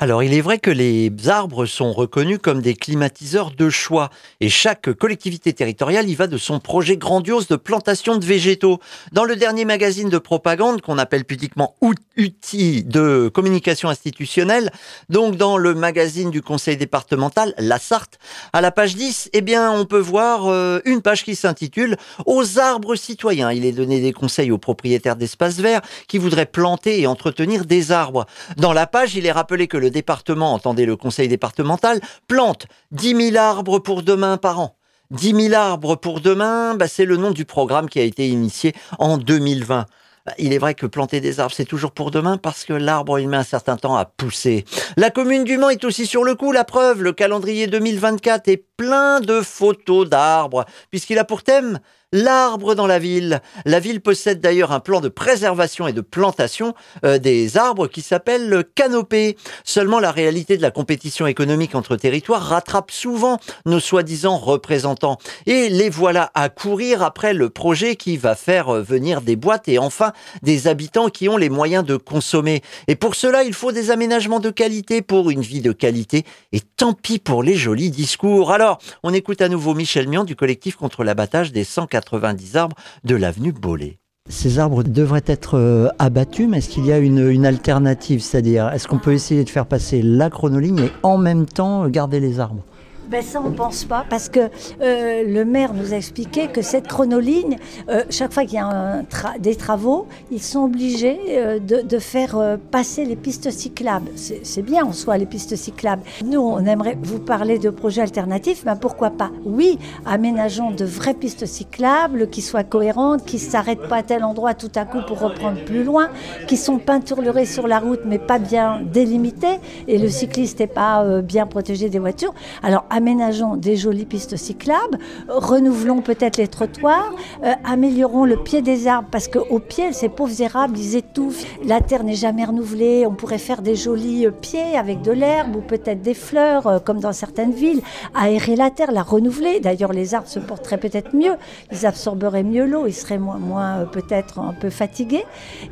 Alors, 0.00 0.24
il 0.24 0.34
est 0.34 0.40
vrai 0.40 0.58
que 0.58 0.72
les 0.72 1.12
arbres 1.28 1.66
sont 1.66 1.92
reconnus 1.92 2.40
comme 2.42 2.60
des 2.60 2.74
climatiseurs 2.74 3.52
de 3.52 3.70
choix 3.70 4.10
et 4.40 4.48
chaque 4.48 4.92
collectivité 4.92 5.52
territoriale 5.52 6.08
y 6.08 6.16
va 6.16 6.26
de 6.26 6.36
son 6.36 6.58
projet 6.58 6.96
grandiose 6.96 7.46
de 7.46 7.54
plantation 7.54 8.16
de 8.16 8.24
végétaux. 8.24 8.80
Dans 9.12 9.22
le 9.22 9.36
dernier 9.36 9.64
magazine 9.64 10.08
de 10.08 10.18
propagande 10.18 10.80
qu'on 10.80 10.98
appelle 10.98 11.24
pudiquement 11.24 11.76
outil 11.80 12.82
de 12.82 13.30
communication 13.32 13.88
institutionnelle, 13.88 14.72
donc 15.10 15.36
dans 15.36 15.56
le 15.56 15.76
magazine 15.76 16.32
du 16.32 16.42
conseil 16.42 16.76
départemental, 16.76 17.54
la 17.56 17.78
Sarthe, 17.78 18.18
à 18.52 18.60
la 18.60 18.72
page 18.72 18.96
10, 18.96 19.30
eh 19.32 19.42
bien, 19.42 19.70
on 19.70 19.84
peut 19.84 20.00
voir 20.00 20.48
euh, 20.48 20.80
une 20.86 21.02
page 21.02 21.22
qui 21.22 21.36
s'intitule 21.36 21.96
Aux 22.26 22.58
arbres 22.58 22.96
citoyens. 22.96 23.52
Il 23.52 23.64
est 23.64 23.70
donné 23.70 24.00
des 24.00 24.12
conseils 24.12 24.50
aux 24.50 24.58
propriétaires 24.58 25.14
d'espaces 25.14 25.60
verts 25.60 25.82
qui 26.08 26.18
voudraient 26.18 26.46
planter 26.46 27.00
et 27.00 27.06
entretenir 27.06 27.64
des 27.64 27.92
arbres. 27.92 28.26
Dans 28.56 28.72
la 28.72 28.88
page, 28.88 29.14
il 29.14 29.24
est 29.24 29.30
rappelé 29.30 29.68
que 29.68 29.83
département, 29.90 30.54
entendez 30.54 30.86
le 30.86 30.96
conseil 30.96 31.28
départemental, 31.28 32.00
plante 32.28 32.66
10 32.92 33.30
000 33.32 33.36
arbres 33.36 33.78
pour 33.78 34.02
demain 34.02 34.36
par 34.36 34.60
an. 34.60 34.76
10 35.10 35.48
000 35.48 35.54
arbres 35.54 35.96
pour 35.96 36.20
demain, 36.20 36.74
bah, 36.74 36.88
c'est 36.88 37.04
le 37.04 37.16
nom 37.16 37.30
du 37.30 37.44
programme 37.44 37.88
qui 37.88 38.00
a 38.00 38.02
été 38.02 38.26
initié 38.28 38.74
en 38.98 39.18
2020. 39.18 39.86
Bah, 40.26 40.32
il 40.38 40.54
est 40.54 40.58
vrai 40.58 40.74
que 40.74 40.86
planter 40.86 41.20
des 41.20 41.38
arbres, 41.38 41.54
c'est 41.54 41.66
toujours 41.66 41.92
pour 41.92 42.10
demain 42.10 42.38
parce 42.38 42.64
que 42.64 42.72
l'arbre, 42.72 43.18
il 43.18 43.28
met 43.28 43.36
un 43.36 43.42
certain 43.42 43.76
temps 43.76 43.94
à 43.94 44.06
pousser. 44.06 44.64
La 44.96 45.10
commune 45.10 45.44
du 45.44 45.58
Mans 45.58 45.68
est 45.68 45.84
aussi 45.84 46.06
sur 46.06 46.24
le 46.24 46.34
coup. 46.34 46.50
La 46.50 46.64
preuve, 46.64 47.02
le 47.02 47.12
calendrier 47.12 47.66
2024 47.66 48.48
est 48.48 48.64
plein 48.78 49.20
de 49.20 49.42
photos 49.42 50.08
d'arbres 50.08 50.64
puisqu'il 50.90 51.18
a 51.18 51.24
pour 51.24 51.42
thème 51.42 51.78
l'arbre 52.14 52.76
dans 52.76 52.86
la 52.86 53.00
ville. 53.00 53.42
La 53.66 53.80
ville 53.80 54.00
possède 54.00 54.40
d'ailleurs 54.40 54.70
un 54.70 54.78
plan 54.78 55.00
de 55.00 55.08
préservation 55.08 55.88
et 55.88 55.92
de 55.92 56.00
plantation 56.00 56.72
euh, 57.04 57.18
des 57.18 57.56
arbres 57.56 57.88
qui 57.88 58.02
s'appelle 58.02 58.48
le 58.48 58.62
canopé. 58.62 59.36
Seulement 59.64 59.98
la 59.98 60.12
réalité 60.12 60.56
de 60.56 60.62
la 60.62 60.70
compétition 60.70 61.26
économique 61.26 61.74
entre 61.74 61.96
territoires 61.96 62.40
rattrape 62.40 62.92
souvent 62.92 63.40
nos 63.66 63.80
soi-disant 63.80 64.38
représentants. 64.38 65.18
Et 65.46 65.68
les 65.68 65.90
voilà 65.90 66.30
à 66.34 66.48
courir 66.48 67.02
après 67.02 67.34
le 67.34 67.50
projet 67.50 67.96
qui 67.96 68.16
va 68.16 68.36
faire 68.36 68.68
euh, 68.68 68.80
venir 68.80 69.20
des 69.20 69.34
boîtes 69.34 69.66
et 69.66 69.80
enfin 69.80 70.12
des 70.42 70.68
habitants 70.68 71.08
qui 71.08 71.28
ont 71.28 71.36
les 71.36 71.50
moyens 71.50 71.84
de 71.84 71.96
consommer. 71.96 72.62
Et 72.86 72.94
pour 72.94 73.16
cela, 73.16 73.42
il 73.42 73.54
faut 73.54 73.72
des 73.72 73.90
aménagements 73.90 74.40
de 74.40 74.50
qualité 74.50 75.02
pour 75.02 75.30
une 75.30 75.42
vie 75.42 75.62
de 75.62 75.72
qualité. 75.72 76.24
Et 76.52 76.60
tant 76.60 76.92
pis 76.92 77.18
pour 77.18 77.42
les 77.42 77.56
jolis 77.56 77.90
discours. 77.90 78.52
Alors, 78.52 78.78
on 79.02 79.12
écoute 79.12 79.42
à 79.42 79.48
nouveau 79.48 79.74
Michel 79.74 80.08
Mian 80.08 80.22
du 80.22 80.36
collectif 80.36 80.76
contre 80.76 81.02
l'abattage 81.02 81.50
des 81.50 81.64
180 81.64 82.03
90 82.04 82.56
arbres 82.56 82.76
de 83.04 83.16
l'avenue 83.16 83.52
Bollé. 83.52 83.98
Ces 84.30 84.58
arbres 84.58 84.82
devraient 84.82 85.24
être 85.26 85.58
euh, 85.58 85.88
abattus, 85.98 86.48
mais 86.48 86.58
est-ce 86.58 86.70
qu'il 86.70 86.86
y 86.86 86.92
a 86.92 86.98
une, 86.98 87.44
alternative? 87.44 88.22
C'est-à-dire, 88.22 88.70
est-ce 88.70 88.88
qu'on 88.88 88.98
peut 88.98 89.12
essayer 89.12 89.44
de 89.44 89.50
faire 89.50 89.66
passer 89.66 90.00
la 90.00 90.30
chronoligne 90.30 90.78
et 90.78 90.92
en 91.02 91.18
même 91.18 91.44
temps 91.44 91.86
garder 91.88 92.20
les 92.20 92.40
arbres? 92.40 92.64
Ben 93.08 93.22
ça, 93.22 93.40
on 93.44 93.50
ne 93.50 93.54
pense 93.54 93.84
pas, 93.84 94.04
parce 94.08 94.28
que 94.28 94.40
euh, 94.80 95.24
le 95.26 95.44
maire 95.44 95.74
nous 95.74 95.92
a 95.92 95.96
expliqué 95.96 96.48
que 96.48 96.62
cette 96.62 96.88
chronoligne, 96.88 97.58
euh, 97.90 98.02
chaque 98.08 98.32
fois 98.32 98.44
qu'il 98.44 98.54
y 98.54 98.58
a 98.58 99.02
des 99.38 99.56
travaux, 99.56 100.06
ils 100.30 100.42
sont 100.42 100.64
obligés 100.64 101.18
euh, 101.30 101.58
de, 101.58 101.98
faire 101.98 102.58
passer 102.70 103.04
les 103.04 103.16
pistes 103.16 103.50
cyclables. 103.50 104.10
C'est 104.16 104.62
bien 104.62 104.84
en 104.84 104.92
soi, 104.92 105.16
les 105.16 105.26
pistes 105.26 105.54
cyclables. 105.54 106.02
Nous, 106.24 106.40
on 106.40 106.64
aimerait 106.66 106.98
vous 107.00 107.18
parler 107.18 107.58
de 107.58 107.70
projets 107.70 108.02
alternatifs, 108.02 108.64
mais 108.66 108.72
pourquoi 108.80 109.10
pas? 109.10 109.30
Oui, 109.44 109.78
aménageons 110.04 110.70
de 110.70 110.84
vraies 110.84 111.14
pistes 111.14 111.46
cyclables 111.46 112.28
qui 112.28 112.42
soient 112.42 112.64
cohérentes, 112.64 113.24
qui 113.24 113.36
ne 113.36 113.40
s'arrêtent 113.40 113.88
pas 113.88 113.96
à 113.96 114.02
tel 114.02 114.24
endroit 114.24 114.54
tout 114.54 114.72
à 114.74 114.84
coup 114.84 114.98
pour 115.06 115.20
reprendre 115.20 115.64
plus 115.64 115.84
loin, 115.84 116.08
qui 116.48 116.56
sont 116.56 116.78
peinturlurées 116.78 117.46
sur 117.46 117.68
la 117.68 117.78
route, 117.78 118.00
mais 118.04 118.18
pas 118.18 118.38
bien 118.38 118.80
délimitées, 118.82 119.60
et 119.86 119.98
le 119.98 120.08
cycliste 120.08 120.60
n'est 120.60 120.66
pas 120.66 121.20
bien 121.22 121.46
protégé 121.46 121.88
des 121.88 121.98
voitures. 121.98 122.34
Alors, 122.62 122.84
aménageons 123.04 123.56
des 123.56 123.76
jolies 123.76 124.06
pistes 124.06 124.36
cyclables, 124.36 124.98
renouvelons 125.28 126.00
peut-être 126.00 126.38
les 126.38 126.48
trottoirs, 126.48 127.12
euh, 127.44 127.52
améliorons 127.62 128.24
le 128.24 128.38
pied 128.38 128.62
des 128.62 128.88
arbres 128.88 129.08
parce 129.12 129.28
qu'au 129.28 129.58
pied, 129.58 129.92
ces 129.92 130.08
pauvres 130.08 130.40
érables, 130.40 130.78
ils 130.78 130.96
étouffent. 130.96 131.44
La 131.66 131.82
terre 131.82 132.02
n'est 132.02 132.14
jamais 132.14 132.46
renouvelée. 132.46 133.04
On 133.06 133.14
pourrait 133.14 133.36
faire 133.36 133.60
des 133.60 133.76
jolis 133.76 134.26
euh, 134.26 134.30
pieds 134.30 134.78
avec 134.78 135.02
de 135.02 135.12
l'herbe 135.12 135.54
ou 135.56 135.60
peut-être 135.60 136.00
des 136.00 136.14
fleurs, 136.14 136.66
euh, 136.66 136.78
comme 136.78 136.98
dans 136.98 137.12
certaines 137.12 137.52
villes, 137.52 137.82
aérer 138.14 138.56
la 138.56 138.70
terre, 138.70 138.90
la 138.90 139.02
renouveler. 139.02 139.60
D'ailleurs, 139.60 139.92
les 139.92 140.14
arbres 140.14 140.28
se 140.28 140.38
porteraient 140.38 140.78
peut-être 140.78 141.14
mieux, 141.14 141.34
ils 141.72 141.84
absorberaient 141.84 142.42
mieux 142.42 142.64
l'eau, 142.64 142.86
ils 142.86 142.94
seraient 142.94 143.18
moins, 143.18 143.36
moins 143.36 143.84
peut-être 143.84 144.38
un 144.38 144.54
peu 144.54 144.70
fatigués. 144.70 145.26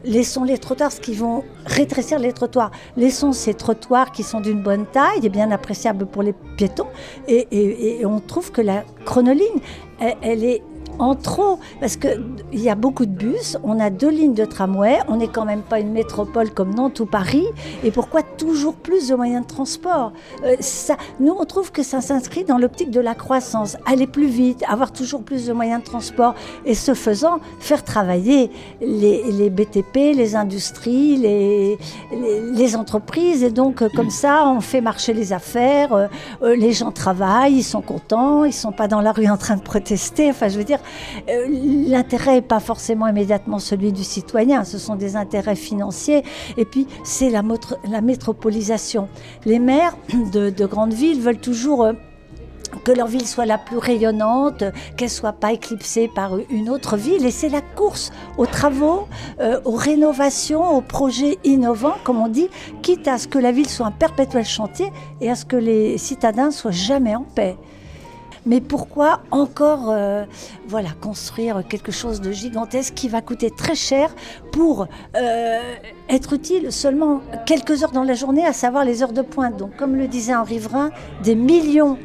Laissons 0.05 0.45
les 0.45 0.59
trottoirs, 0.59 0.92
ce 0.92 1.01
qui 1.01 1.14
vont 1.14 1.45
rétrécir 1.64 2.18
les 2.18 2.35
trottoirs. 2.35 2.73
Laissons 2.99 3.33
ces 3.33 3.55
trottoirs 3.55 4.12
qui 4.12 4.23
sont 4.23 4.40
d'une 4.40 4.62
bonne 4.62 4.85
taille 4.85 5.21
et 5.23 5.31
bien 5.31 5.51
appréciables 5.51 6.05
pour 6.05 6.23
les 6.23 6.35
piétons, 6.59 6.88
et, 7.29 8.05
on 8.05 8.20
trouve 8.20 8.51
que 8.53 8.61
la 8.61 8.85
chronoligne, 9.05 9.61
elle 10.22 10.44
est 10.44 10.62
en 10.98 11.14
trop, 11.14 11.59
parce 11.81 11.96
qu'il 11.96 12.20
y 12.52 12.68
a 12.68 12.74
beaucoup 12.74 13.07
de 13.07 13.11
bus, 13.11 13.57
on 13.62 13.81
a 13.81 13.90
deux 13.90 14.11
lignes 14.11 14.35
de 14.35 14.44
tramway, 14.44 14.98
on 15.09 15.16
n'est 15.16 15.28
quand 15.28 15.44
même 15.44 15.62
pas 15.62 15.81
une 15.81 15.92
métropole 15.92 16.50
comme 16.50 16.74
Nantes 16.74 17.00
ou 17.00 17.07
Paris, 17.07 17.46
et 17.85 17.90
pourquoi 17.90 18.22
toujours 18.22 18.74
plus 18.74 19.09
de 19.09 19.14
moyens 19.14 19.42
de 19.42 19.48
transport? 19.48 20.12
Euh, 20.44 20.57
Nous, 21.20 21.35
on 21.38 21.44
trouve 21.44 21.72
que 21.72 21.83
ça 21.83 22.00
s'inscrit 22.00 22.44
dans 22.44 22.59
l'optique 22.59 22.90
de 22.90 23.00
la 23.00 23.14
croissance, 23.14 23.76
aller 23.87 24.07
plus 24.07 24.26
vite, 24.26 24.62
avoir 24.68 24.92
toujours 24.92 25.22
plus 25.22 25.46
de 25.46 25.52
moyens 25.52 25.81
de 25.81 25.87
transport, 25.87 26.35
et 26.64 26.74
ce 26.74 26.94
faisant, 26.94 27.40
faire 27.61 27.85
travailler 27.85 28.50
les, 28.81 29.50
BTP, 29.50 30.14
les 30.14 30.37
industries, 30.37 31.16
les, 31.16 32.76
entreprises, 32.76 33.42
et 33.42 33.50
donc 33.50 33.83
euh, 33.83 33.88
comme 33.94 34.11
ça, 34.11 34.46
on 34.46 34.61
fait 34.61 34.81
marcher 34.81 35.12
les 35.12 35.33
affaires, 35.33 35.92
euh, 35.92 36.09
les 36.57 36.72
gens 36.72 36.90
travaillent, 36.90 37.57
ils 37.57 37.64
sont 37.64 37.83
contents, 37.83 38.44
ils 38.44 38.52
sont 38.52 38.72
pas 38.72 38.88
dans 38.88 39.00
la 39.00 39.12
rue 39.12 39.28
en 39.28 39.37
train 39.37 39.57
de 39.57 39.62
protester, 39.62 40.31
enfin 40.31 40.48
je 40.48 40.57
veux 40.57 40.64
dire, 40.64 40.78
euh, 41.29 41.47
l'intérêt 41.88 42.37
n'est 42.37 42.42
pas 42.42 42.61
forcément 42.61 43.07
immédiatement 43.07 43.59
celui 43.59 43.92
du 43.92 44.05
citoyen, 44.05 44.64
ce 44.64 44.79
sont 44.79 44.97
des 44.97 45.16
intérêts 45.16 45.57
financiers. 45.57 46.23
Et 46.57 46.64
puis, 46.64 46.87
c'est 47.05 47.31
la, 47.31 47.42
métropolisation. 48.01 49.09
Les 49.45 49.59
maires 49.59 49.97
de, 50.33 50.66
grandes 50.66 50.95
villes 50.95 51.21
veulent 51.21 51.40
toujours... 51.40 51.85
Euh, 51.85 51.92
que 52.85 52.92
leur 52.92 53.07
ville 53.07 53.27
soit 53.27 53.47
la 53.47 53.59
plus 53.59 53.77
rayonnante, 53.79 54.64
qu'elle 54.97 55.11
soit 55.11 55.33
pas 55.33 55.53
éclipsée 55.53 56.09
par 56.09 56.38
une 56.51 56.71
autre 56.71 56.97
ville. 56.97 57.25
Et 57.27 57.31
c'est 57.31 57.49
la 57.49 57.61
course 57.61 58.12
aux 58.38 58.47
travaux, 58.47 59.09
euh, 59.40 59.61
aux 59.64 59.77
rénovations, 59.77 60.77
aux 60.77 60.81
projets 60.81 61.38
innovants, 61.45 61.97
comme 62.05 62.21
on 62.21 62.29
dit, 62.29 62.49
quitte 62.81 63.09
à 63.09 63.18
ce 63.18 63.29
que 63.29 63.38
la 63.38 63.53
ville 63.53 63.68
soit 63.68 63.87
un 63.87 63.90
perpétuel 63.90 64.45
chantier 64.45 64.90
et 65.21 65.31
à 65.31 65.35
ce 65.35 65.45
que 65.45 65.57
les 65.57 65.99
citadins 65.99 66.51
soient 66.51 66.71
jamais 66.71 67.14
en 67.14 67.25
paix. 67.25 67.57
Mais 68.44 68.61
pourquoi 68.61 69.22
encore 69.31 69.90
euh, 69.90 70.24
voilà, 70.66 70.90
construire 71.00 71.62
quelque 71.68 71.92
chose 71.92 72.20
de 72.20 72.33
gigantesque 72.33 72.94
qui 72.94 73.09
va 73.09 73.20
coûter 73.20 73.50
très 73.50 73.74
cher 73.74 74.14
pour 74.50 74.88
euh, 75.16 75.74
être 76.09 76.33
utile 76.33 76.72
seulement 76.72 77.20
quelques 77.46 77.83
heures 77.85 77.92
dans 77.92 78.02
la 78.02 78.14
journée, 78.14 78.44
à 78.44 78.52
savoir 78.52 78.85
les 78.85 79.02
heures 79.02 79.12
de 79.12 79.22
pointe? 79.22 79.57
Donc, 79.57 79.76
comme 79.76 79.96
le 79.96 80.09
disait 80.09 80.33
un 80.33 80.42
riverain, 80.42 80.90
des 81.22 81.37
millions 81.37 81.98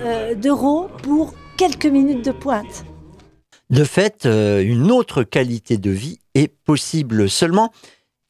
euh, 0.00 0.34
d'euros 0.34 0.88
pour 1.02 1.34
quelques 1.56 1.86
minutes 1.86 2.24
de 2.24 2.32
pointe. 2.32 2.84
De 3.70 3.84
fait, 3.84 4.24
une 4.24 4.90
autre 4.90 5.22
qualité 5.22 5.78
de 5.78 5.90
vie 5.90 6.18
est 6.34 6.48
possible. 6.48 7.30
Seulement, 7.30 7.70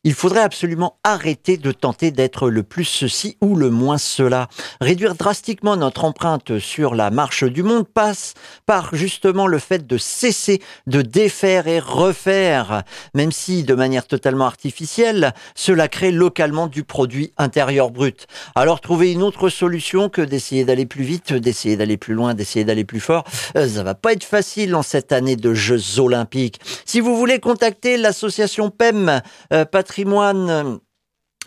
il 0.02 0.14
faudrait 0.14 0.40
absolument 0.40 0.96
arrêter 1.04 1.58
de 1.58 1.72
tenter 1.72 2.10
d'être 2.10 2.48
le 2.48 2.62
plus 2.62 2.84
ceci 2.84 3.36
ou 3.42 3.54
le 3.54 3.68
moins 3.68 3.98
cela. 3.98 4.48
Réduire 4.80 5.14
drastiquement 5.14 5.76
notre 5.76 6.04
empreinte 6.04 6.58
sur 6.58 6.94
la 6.94 7.10
marche 7.10 7.44
du 7.44 7.62
monde 7.62 7.86
passe 7.86 8.32
par 8.64 8.94
justement 8.94 9.46
le 9.46 9.58
fait 9.58 9.86
de 9.86 9.98
cesser 9.98 10.62
de 10.86 11.02
défaire 11.02 11.66
et 11.66 11.80
refaire, 11.80 12.82
même 13.14 13.30
si 13.30 13.62
de 13.62 13.74
manière 13.74 14.06
totalement 14.06 14.46
artificielle, 14.46 15.34
cela 15.54 15.88
crée 15.88 16.12
localement 16.12 16.66
du 16.66 16.82
produit 16.82 17.32
intérieur 17.36 17.90
brut. 17.90 18.26
Alors 18.54 18.80
trouver 18.80 19.12
une 19.12 19.22
autre 19.22 19.50
solution 19.50 20.08
que 20.08 20.22
d'essayer 20.22 20.64
d'aller 20.64 20.86
plus 20.86 21.04
vite, 21.04 21.34
d'essayer 21.34 21.76
d'aller 21.76 21.98
plus 21.98 22.14
loin, 22.14 22.32
d'essayer 22.32 22.64
d'aller 22.64 22.84
plus 22.84 23.00
fort, 23.00 23.24
euh, 23.56 23.68
ça 23.68 23.82
va 23.82 23.94
pas 23.94 24.12
être 24.12 24.24
facile 24.24 24.74
en 24.74 24.82
cette 24.82 25.12
année 25.12 25.36
de 25.36 25.52
Jeux 25.52 26.00
olympiques. 26.00 26.58
Si 26.86 27.00
vous 27.00 27.16
voulez 27.16 27.38
contacter 27.38 27.98
l'association 27.98 28.70
PEM, 28.70 29.20
euh, 29.52 29.66
patrimoine 29.90 30.50
euh, 30.50 30.76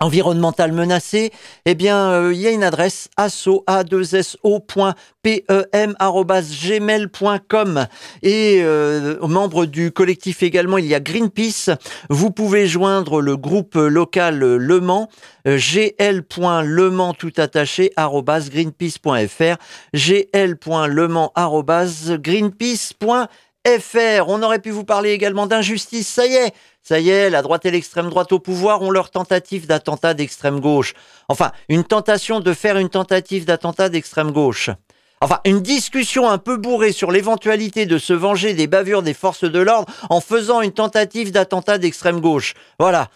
environnemental 0.02 0.74
menacé, 0.74 1.32
eh 1.66 1.76
bien, 1.76 2.12
euh, 2.12 2.34
il 2.34 2.42
y 2.42 2.48
a 2.48 2.52
une 2.52 2.64
adresse 2.64 3.08
asso 3.16 3.64
a 3.68 3.86
2 3.86 4.02
gmail.com 6.68 7.88
et 8.22 8.60
euh, 8.62 9.18
aux 9.22 9.30
membres 9.30 9.66
du 9.66 9.92
collectif 9.92 10.44
également, 10.44 10.78
il 10.78 10.88
y 10.88 10.94
a 10.94 11.00
Greenpeace. 11.00 11.70
Vous 12.10 12.32
pouvez 12.32 12.68
joindre 12.68 13.22
le 13.22 13.38
groupe 13.38 13.76
local 13.76 14.40
Le 14.40 14.80
Mans, 14.82 15.08
euh, 15.48 15.58
gl.lemans 15.58 17.14
tout 17.14 17.32
attaché 17.38 17.94
greenpeace.fr, 17.96 19.56
gl.lemans. 19.94 21.32
On 24.28 24.44
aurait 24.44 24.60
pu 24.60 24.72
vous 24.72 24.84
parler 24.84 25.12
également 25.12 25.48
d'injustice, 25.48 26.08
ça 26.08 26.26
y 26.26 26.34
est, 26.34 26.54
ça 26.84 27.00
y 27.00 27.10
est, 27.10 27.30
la 27.30 27.42
droite 27.42 27.66
et 27.66 27.72
l'extrême 27.72 28.10
droite 28.10 28.34
au 28.34 28.40
pouvoir 28.40 28.82
ont 28.82 28.92
leur 28.92 29.10
tentative 29.10 29.68
d'attentat 29.68 30.14
d'extrême 30.14 30.60
gauche. 30.60 30.94
Enfin, 31.30 31.54
une 31.70 31.86
tentation 31.86 32.42
de 32.42 32.54
faire 32.54 32.78
une 32.78 32.90
tentative 32.90 33.46
d'attentat 33.46 33.88
d'extrême 33.88 34.32
gauche. 34.32 34.70
Enfin, 35.24 35.40
une 35.46 35.62
discussion 35.62 36.30
un 36.30 36.38
peu 36.38 36.58
bourrée 36.58 36.92
sur 36.92 37.10
l'éventualité 37.10 37.86
de 37.86 37.98
se 37.98 38.12
venger 38.12 38.54
des 38.54 38.68
bavures 38.68 39.04
des 39.04 39.14
forces 39.14 39.46
de 39.46 39.60
l'ordre 39.60 39.90
en 40.10 40.20
faisant 40.20 40.60
une 40.60 40.74
tentative 40.74 41.32
d'attentat 41.32 41.78
d'extrême 41.78 42.20
gauche. 42.20 42.56
Voilà. 42.78 43.08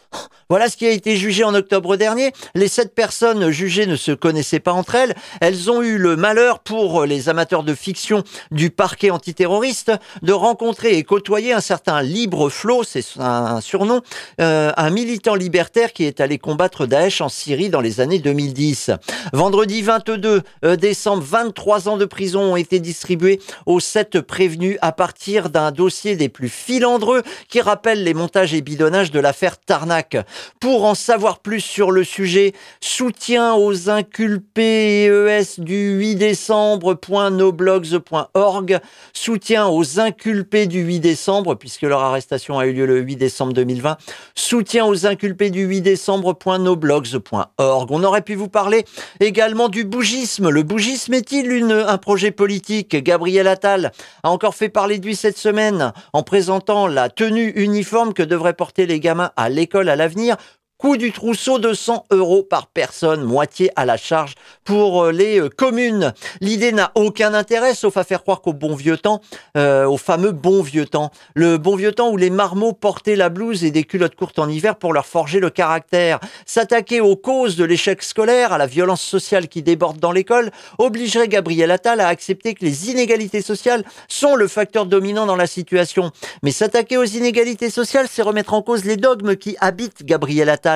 Voilà 0.50 0.70
ce 0.70 0.78
qui 0.78 0.88
a 0.88 0.92
été 0.92 1.18
jugé 1.18 1.44
en 1.44 1.54
octobre 1.54 1.98
dernier. 1.98 2.32
Les 2.56 2.70
sept 2.70 2.96
personnes 2.96 3.50
jugées 3.50 3.86
ne 3.86 3.98
se 3.98 4.14
connaissaient 4.14 4.62
pas 4.62 4.72
entre 4.72 4.96
elles. 4.96 5.14
Elles 5.42 5.70
ont 5.70 5.82
eu 5.82 5.98
le 5.98 6.16
malheur, 6.16 6.60
pour 6.60 7.04
les 7.04 7.28
amateurs 7.28 7.64
de 7.64 7.74
fiction 7.74 8.24
du 8.52 8.70
parquet 8.70 9.10
antiterroriste, 9.10 9.92
de 10.22 10.32
rencontrer 10.32 10.98
et 10.98 11.04
côtoyer 11.04 11.52
un 11.52 11.60
certain 11.60 12.02
Libre 12.02 12.50
Flo, 12.50 12.84
c'est 12.84 13.04
un 13.20 13.60
surnom, 13.60 14.02
euh, 14.40 14.72
un 14.78 14.90
militant 14.90 15.36
libertaire 15.36 15.92
qui 15.92 16.06
est 16.06 16.22
allé 16.22 16.38
combattre 16.38 16.86
Daesh 16.86 17.20
en 17.20 17.28
Syrie 17.28 17.70
dans 17.70 17.82
les 17.82 18.00
années 18.00 18.20
2010. 18.20 18.92
Vendredi 19.34 19.82
22 19.82 20.44
euh, 20.64 20.76
décembre, 20.78 21.24
23 21.24 21.90
ans 21.90 21.97
de 21.98 22.06
prison 22.06 22.54
ont 22.54 22.56
été 22.56 22.80
distribués 22.80 23.40
aux 23.66 23.80
sept 23.80 24.22
prévenus 24.22 24.78
à 24.82 24.92
partir 24.92 25.50
d'un 25.50 25.72
dossier 25.72 26.16
des 26.16 26.30
plus 26.30 26.50
filandreux 26.50 27.24
qui 27.50 27.62
rappelle 27.62 28.04
les 28.04 28.14
montages 28.14 28.54
et 28.54 28.62
bidonnages 28.62 29.10
de 29.12 29.20
l'affaire 29.20 29.60
Tarnac. 29.60 30.18
Pour 30.60 30.86
en 30.86 30.94
savoir 30.96 31.40
plus 31.40 31.62
sur 31.62 31.92
le 31.92 32.04
sujet, 32.04 32.54
soutien 32.80 33.56
aux 33.56 33.90
inculpés 33.90 35.06
ES 35.06 35.60
du 35.60 35.98
8 35.98 36.16
décembre.noblogs.org, 36.16 38.80
soutien 39.14 39.68
aux 39.68 40.00
inculpés 40.00 40.66
du 40.68 40.82
8 40.82 41.00
décembre, 41.00 41.56
puisque 41.56 41.84
leur 41.84 42.02
arrestation 42.02 42.60
a 42.60 42.68
eu 42.68 42.74
lieu 42.74 42.86
le 42.86 43.00
8 43.00 43.16
décembre 43.16 43.54
2020, 43.54 43.96
soutien 44.36 44.86
aux 44.86 45.06
inculpés 45.06 45.50
du 45.50 45.64
8 45.66 45.80
décembre.noblogs.org. 45.82 47.92
On 47.92 48.04
aurait 48.04 48.22
pu 48.22 48.36
vous 48.36 48.50
parler 48.50 48.86
également 49.20 49.68
du 49.70 49.84
bougisme. 49.84 50.50
Le 50.50 50.64
bougisme 50.64 51.14
est-il 51.14 51.52
une, 51.52 51.72
un 51.88 51.98
projet 51.98 52.32
politique 52.32 52.96
Gabriel 52.96 53.48
Attal 53.48 53.92
a 54.24 54.30
encore 54.30 54.56
fait 54.56 54.70
parler 54.70 55.00
de 55.00 55.06
lui 55.06 55.16
cette 55.16 55.38
semaine 55.38 55.94
en 56.14 56.24
présentant 56.24 56.88
la 56.88 57.10
tenue 57.10 57.50
uniforme 57.56 58.14
que 58.14 58.24
devraient 58.24 58.54
porter 58.54 58.86
les 58.86 59.00
gamins 59.00 59.32
à 59.36 59.50
l'école 59.50 59.90
à 59.90 59.96
l'avenir 59.96 60.38
Coût 60.78 60.96
du 60.96 61.12
trousseau 61.12 61.58
de 61.58 61.74
100 61.74 62.06
euros 62.12 62.44
par 62.44 62.68
personne, 62.68 63.24
moitié 63.24 63.72
à 63.76 63.84
la 63.84 63.98
charge 63.98 64.36
pour 64.64 65.06
euh, 65.06 65.12
les 65.12 65.40
euh, 65.40 65.50
communes. 65.50 66.14
L'idée 66.40 66.72
n'a 66.72 66.92
aucun 66.94 67.34
intérêt 67.34 67.74
sauf 67.74 67.98
à 67.98 68.04
faire 68.04 68.22
croire 68.22 68.42
qu'au 68.42 68.54
bon 68.54 68.76
vieux 68.76 68.98
temps, 68.98 69.20
euh, 69.58 69.88
au 69.88 69.98
fameux 69.98 70.34
bon 70.34 70.62
vieux 70.62 70.86
temps, 70.86 71.10
le 71.34 71.58
bon 71.58 71.76
vieux 71.76 71.94
temps 71.94 72.12
où 72.12 72.18
les 72.18 72.30
marmots 72.30 72.74
portaient 72.74 73.16
la 73.16 73.30
blouse 73.30 73.64
et 73.64 73.72
des 73.72 73.86
culottes 73.86 74.14
courtes 74.14 74.38
en 74.38 74.48
hiver 74.48 74.76
pour 74.76 74.94
leur 74.94 75.08
forger 75.08 75.40
le 75.40 75.50
caractère. 75.50 76.20
S'attaquer 76.46 77.02
aux 77.02 77.16
causes 77.16 77.56
de 77.56 77.64
l'échec 77.64 78.04
scolaire, 78.04 78.54
à 78.54 78.60
la 78.60 78.68
violence 78.68 79.02
sociale 79.02 79.48
qui 79.48 79.64
déborde 79.64 79.98
dans 79.98 80.12
l'école, 80.12 80.52
obligerait 80.78 81.28
Gabriel 81.28 81.72
Attal 81.72 82.02
à 82.02 82.08
accepter 82.08 82.54
que 82.54 82.64
les 82.64 82.92
inégalités 82.92 83.42
sociales 83.42 83.84
sont 84.08 84.36
le 84.36 84.48
facteur 84.48 84.86
dominant 84.86 85.26
dans 85.26 85.36
la 85.36 85.48
situation. 85.48 86.12
Mais 86.44 86.52
s'attaquer 86.52 86.98
aux 86.98 87.04
inégalités 87.04 87.72
sociales, 87.72 88.06
c'est 88.08 88.22
remettre 88.22 88.54
en 88.54 88.62
cause 88.62 88.86
les 88.86 88.98
dogmes 88.98 89.36
qui 89.36 89.58
habitent 89.60 90.06
Gabriel 90.06 90.50
Attal 90.50 90.67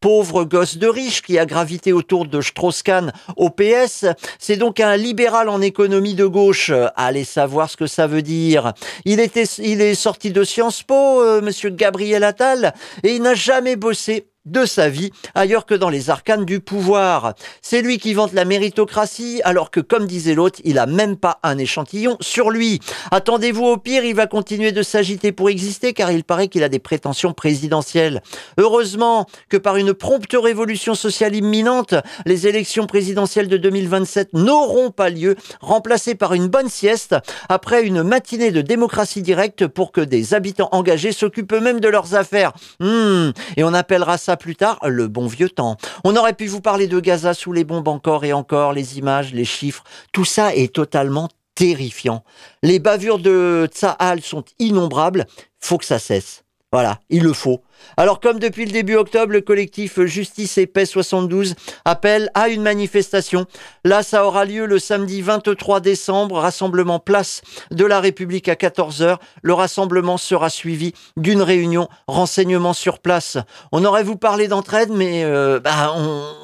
pauvre 0.00 0.44
gosse 0.44 0.76
de 0.78 0.86
riche 0.86 1.22
qui 1.22 1.38
a 1.38 1.46
gravité 1.46 1.92
autour 1.92 2.26
de 2.26 2.40
Strauss-Kahn 2.40 3.12
au 3.36 3.50
PS. 3.50 4.06
C'est 4.38 4.56
donc 4.56 4.80
un 4.80 4.96
libéral 4.96 5.48
en 5.48 5.60
économie 5.60 6.14
de 6.14 6.26
gauche. 6.26 6.72
Allez 6.96 7.24
savoir 7.24 7.70
ce 7.70 7.76
que 7.76 7.86
ça 7.86 8.06
veut 8.06 8.22
dire. 8.22 8.72
Il 9.04 9.20
était, 9.20 9.44
il 9.58 9.80
est 9.80 9.94
sorti 9.94 10.30
de 10.30 10.44
Sciences 10.44 10.82
Po, 10.82 11.22
euh, 11.22 11.40
monsieur 11.40 11.70
Gabriel 11.70 12.24
Attal, 12.24 12.74
et 13.02 13.14
il 13.14 13.22
n'a 13.22 13.34
jamais 13.34 13.76
bossé 13.76 14.29
de 14.46 14.64
sa 14.64 14.88
vie 14.88 15.10
ailleurs 15.34 15.66
que 15.66 15.74
dans 15.74 15.90
les 15.90 16.08
arcanes 16.08 16.46
du 16.46 16.60
pouvoir. 16.60 17.34
C'est 17.60 17.82
lui 17.82 17.98
qui 17.98 18.14
vante 18.14 18.32
la 18.32 18.46
méritocratie 18.46 19.40
alors 19.44 19.70
que 19.70 19.80
comme 19.80 20.06
disait 20.06 20.34
l'autre, 20.34 20.60
il 20.64 20.78
a 20.78 20.86
même 20.86 21.16
pas 21.16 21.38
un 21.42 21.58
échantillon 21.58 22.16
sur 22.20 22.50
lui. 22.50 22.80
Attendez-vous 23.10 23.66
au 23.66 23.76
pire, 23.76 24.04
il 24.04 24.14
va 24.14 24.26
continuer 24.26 24.72
de 24.72 24.82
s'agiter 24.82 25.32
pour 25.32 25.50
exister 25.50 25.92
car 25.92 26.10
il 26.10 26.24
paraît 26.24 26.48
qu'il 26.48 26.62
a 26.62 26.70
des 26.70 26.78
prétentions 26.78 27.34
présidentielles. 27.34 28.22
Heureusement 28.56 29.26
que 29.50 29.58
par 29.58 29.76
une 29.76 29.92
prompte 29.92 30.34
révolution 30.34 30.94
sociale 30.94 31.34
imminente, 31.34 31.94
les 32.24 32.46
élections 32.46 32.86
présidentielles 32.86 33.48
de 33.48 33.58
2027 33.58 34.32
n'auront 34.32 34.90
pas 34.90 35.10
lieu, 35.10 35.36
remplacées 35.60 36.14
par 36.14 36.32
une 36.32 36.48
bonne 36.48 36.68
sieste 36.70 37.14
après 37.48 37.82
une 37.82 38.02
matinée 38.02 38.52
de 38.52 38.62
démocratie 38.62 39.22
directe 39.22 39.66
pour 39.66 39.92
que 39.92 40.00
des 40.00 40.32
habitants 40.32 40.70
engagés 40.72 41.12
s'occupent 41.12 41.52
eux-mêmes 41.52 41.80
de 41.80 41.88
leurs 41.88 42.14
affaires. 42.14 42.52
Hmm. 42.80 43.30
Et 43.56 43.64
on 43.64 43.74
appellera 43.74 44.16
ça 44.16 44.29
plus 44.36 44.56
tard 44.56 44.78
le 44.86 45.08
bon 45.08 45.26
vieux 45.26 45.48
temps. 45.48 45.76
On 46.04 46.16
aurait 46.16 46.34
pu 46.34 46.46
vous 46.46 46.60
parler 46.60 46.86
de 46.86 47.00
Gaza 47.00 47.34
sous 47.34 47.52
les 47.52 47.64
bombes 47.64 47.88
encore 47.88 48.24
et 48.24 48.32
encore, 48.32 48.72
les 48.72 48.98
images, 48.98 49.32
les 49.32 49.44
chiffres, 49.44 49.84
tout 50.12 50.24
ça 50.24 50.54
est 50.54 50.72
totalement 50.74 51.28
terrifiant. 51.54 52.24
Les 52.62 52.78
bavures 52.78 53.18
de 53.18 53.68
Tsahal 53.70 54.22
sont 54.22 54.44
innombrables, 54.58 55.26
faut 55.58 55.78
que 55.78 55.84
ça 55.84 55.98
cesse. 55.98 56.44
Voilà, 56.72 57.00
il 57.10 57.22
le 57.22 57.32
faut. 57.32 57.60
Alors 57.96 58.20
comme 58.20 58.38
depuis 58.38 58.64
le 58.64 58.72
début 58.72 58.96
octobre, 58.96 59.32
le 59.32 59.40
collectif 59.40 60.00
Justice 60.00 60.58
et 60.58 60.66
Paix 60.66 60.86
72 60.86 61.54
appelle 61.84 62.30
à 62.34 62.48
une 62.48 62.62
manifestation. 62.62 63.46
Là, 63.84 64.02
ça 64.02 64.26
aura 64.26 64.44
lieu 64.44 64.66
le 64.66 64.78
samedi 64.78 65.22
23 65.22 65.80
décembre, 65.80 66.38
rassemblement 66.38 66.98
place 66.98 67.42
de 67.70 67.84
la 67.84 68.00
République 68.00 68.48
à 68.48 68.54
14h. 68.54 69.16
Le 69.42 69.52
rassemblement 69.52 70.16
sera 70.16 70.50
suivi 70.50 70.92
d'une 71.16 71.42
réunion 71.42 71.88
renseignement 72.06 72.72
sur 72.72 72.98
place. 72.98 73.38
On 73.72 73.84
aurait 73.84 74.02
vous 74.02 74.16
parlé 74.16 74.48
d'entraide, 74.48 74.90
mais 74.90 75.24
euh, 75.24 75.60
bah, 75.60 75.94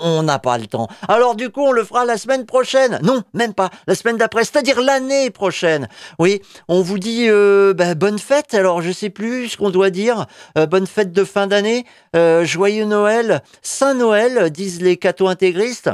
on 0.03 0.23
n'a 0.23 0.39
pas 0.39 0.59
le 0.59 0.67
temps. 0.67 0.89
Alors 1.09 1.35
du 1.35 1.51
coup, 1.51 1.63
on 1.63 1.73
le 1.73 1.85
fera 1.85 2.05
la 2.05 2.17
semaine 2.17 2.47
prochaine. 2.47 2.99
Non, 3.03 3.23
même 3.35 3.55
pas. 3.55 3.71
La 3.87 3.95
semaine 3.95 4.17
d'après, 4.17 4.45
c'est-à-dire 4.45 4.81
l'année 4.81 5.31
prochaine. 5.31 5.89
Oui, 6.19 6.41
on 6.69 6.83
vous 6.83 6.99
dit 6.99 7.27
euh, 7.29 7.75
bah, 7.75 7.95
bonne 7.95 8.19
fête. 8.19 8.55
Alors 8.55 8.83
je 8.83 8.93
sais 8.93 9.11
plus 9.11 9.49
ce 9.49 9.57
qu'on 9.57 9.71
doit 9.71 9.91
dire. 9.91 10.27
Euh, 10.59 10.67
bonne 10.67 10.87
fête 10.87 11.13
de 11.13 11.25
fin 11.27 11.47
d'année, 11.47 11.85
euh, 12.15 12.45
joyeux 12.45 12.85
Noël, 12.87 13.43
Saint 13.63 13.95
Noël, 13.95 14.51
disent 14.51 14.81
les 14.81 14.97
cathos-intégristes. 14.97 15.91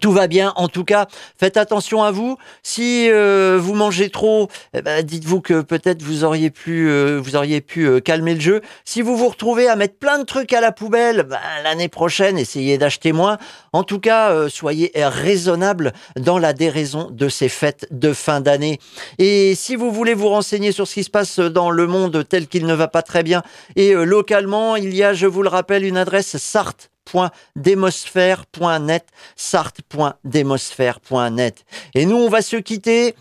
Tout 0.00 0.12
va 0.12 0.26
bien, 0.26 0.52
en 0.56 0.68
tout 0.68 0.84
cas, 0.84 1.06
faites 1.38 1.56
attention 1.56 2.02
à 2.02 2.10
vous. 2.10 2.36
Si 2.62 3.10
euh, 3.10 3.58
vous 3.58 3.74
mangez 3.74 4.10
trop, 4.10 4.48
eh 4.74 4.82
ben, 4.82 5.02
dites-vous 5.02 5.40
que 5.40 5.62
peut-être 5.62 6.02
vous 6.02 6.24
auriez 6.24 6.50
pu, 6.50 6.88
euh, 6.90 7.18
vous 7.22 7.36
auriez 7.36 7.62
pu 7.62 8.00
calmer 8.02 8.34
le 8.34 8.40
jeu. 8.40 8.60
Si 8.84 9.00
vous 9.00 9.16
vous 9.16 9.28
retrouvez 9.28 9.66
à 9.66 9.76
mettre 9.76 9.96
plein 9.98 10.18
de 10.18 10.24
trucs 10.24 10.52
à 10.52 10.60
la 10.60 10.72
poubelle, 10.72 11.22
ben, 11.22 11.38
l'année 11.64 11.88
prochaine, 11.88 12.36
essayez 12.36 12.76
d'acheter 12.76 13.12
moins. 13.12 13.38
En 13.72 13.82
tout 13.82 13.98
cas, 13.98 14.48
soyez 14.48 14.92
raisonnable 14.94 15.92
dans 16.16 16.38
la 16.38 16.52
déraison 16.52 17.08
de 17.10 17.30
ces 17.30 17.48
fêtes 17.48 17.86
de 17.90 18.12
fin 18.12 18.40
d'année. 18.40 18.78
Et 19.18 19.54
si 19.54 19.74
vous 19.74 19.90
voulez 19.90 20.14
vous 20.14 20.28
renseigner 20.28 20.72
sur 20.72 20.86
ce 20.86 20.94
qui 20.94 21.04
se 21.04 21.10
passe 21.10 21.38
dans 21.38 21.70
le 21.70 21.86
monde 21.86 22.26
tel 22.28 22.46
qu'il 22.46 22.66
ne 22.66 22.74
va 22.74 22.88
pas 22.88 23.02
très 23.02 23.22
bien 23.22 23.42
et 23.76 23.94
localement, 23.94 24.76
il 24.76 24.94
y 24.94 25.02
a, 25.02 25.14
je 25.14 25.26
vous 25.26 25.42
le 25.42 25.48
rappelle, 25.48 25.84
une 25.84 25.96
adresse 25.96 26.36
Sarthe 26.36 26.90
sarthe.demosphère.net, 27.08 29.06
sarthe.demosphère.net. 29.36 31.64
Et 31.94 32.06
nous, 32.06 32.16
on 32.16 32.28
va 32.28 32.42
se 32.42 32.56
quitter 32.56 33.14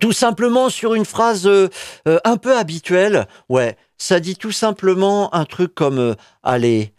tout 0.00 0.12
simplement 0.12 0.68
sur 0.68 0.94
une 0.94 1.04
phrase 1.04 1.46
euh, 1.46 1.68
euh, 2.08 2.18
un 2.24 2.36
peu 2.36 2.56
habituelle. 2.56 3.28
Ouais, 3.48 3.76
ça 3.98 4.20
dit 4.20 4.36
tout 4.36 4.52
simplement 4.52 5.34
un 5.34 5.44
truc 5.44 5.74
comme 5.74 5.98
euh, 5.98 6.14
allez, 6.42 6.92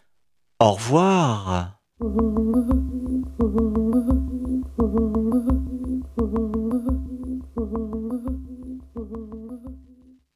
au 0.59 0.71
revoir. 0.71 1.73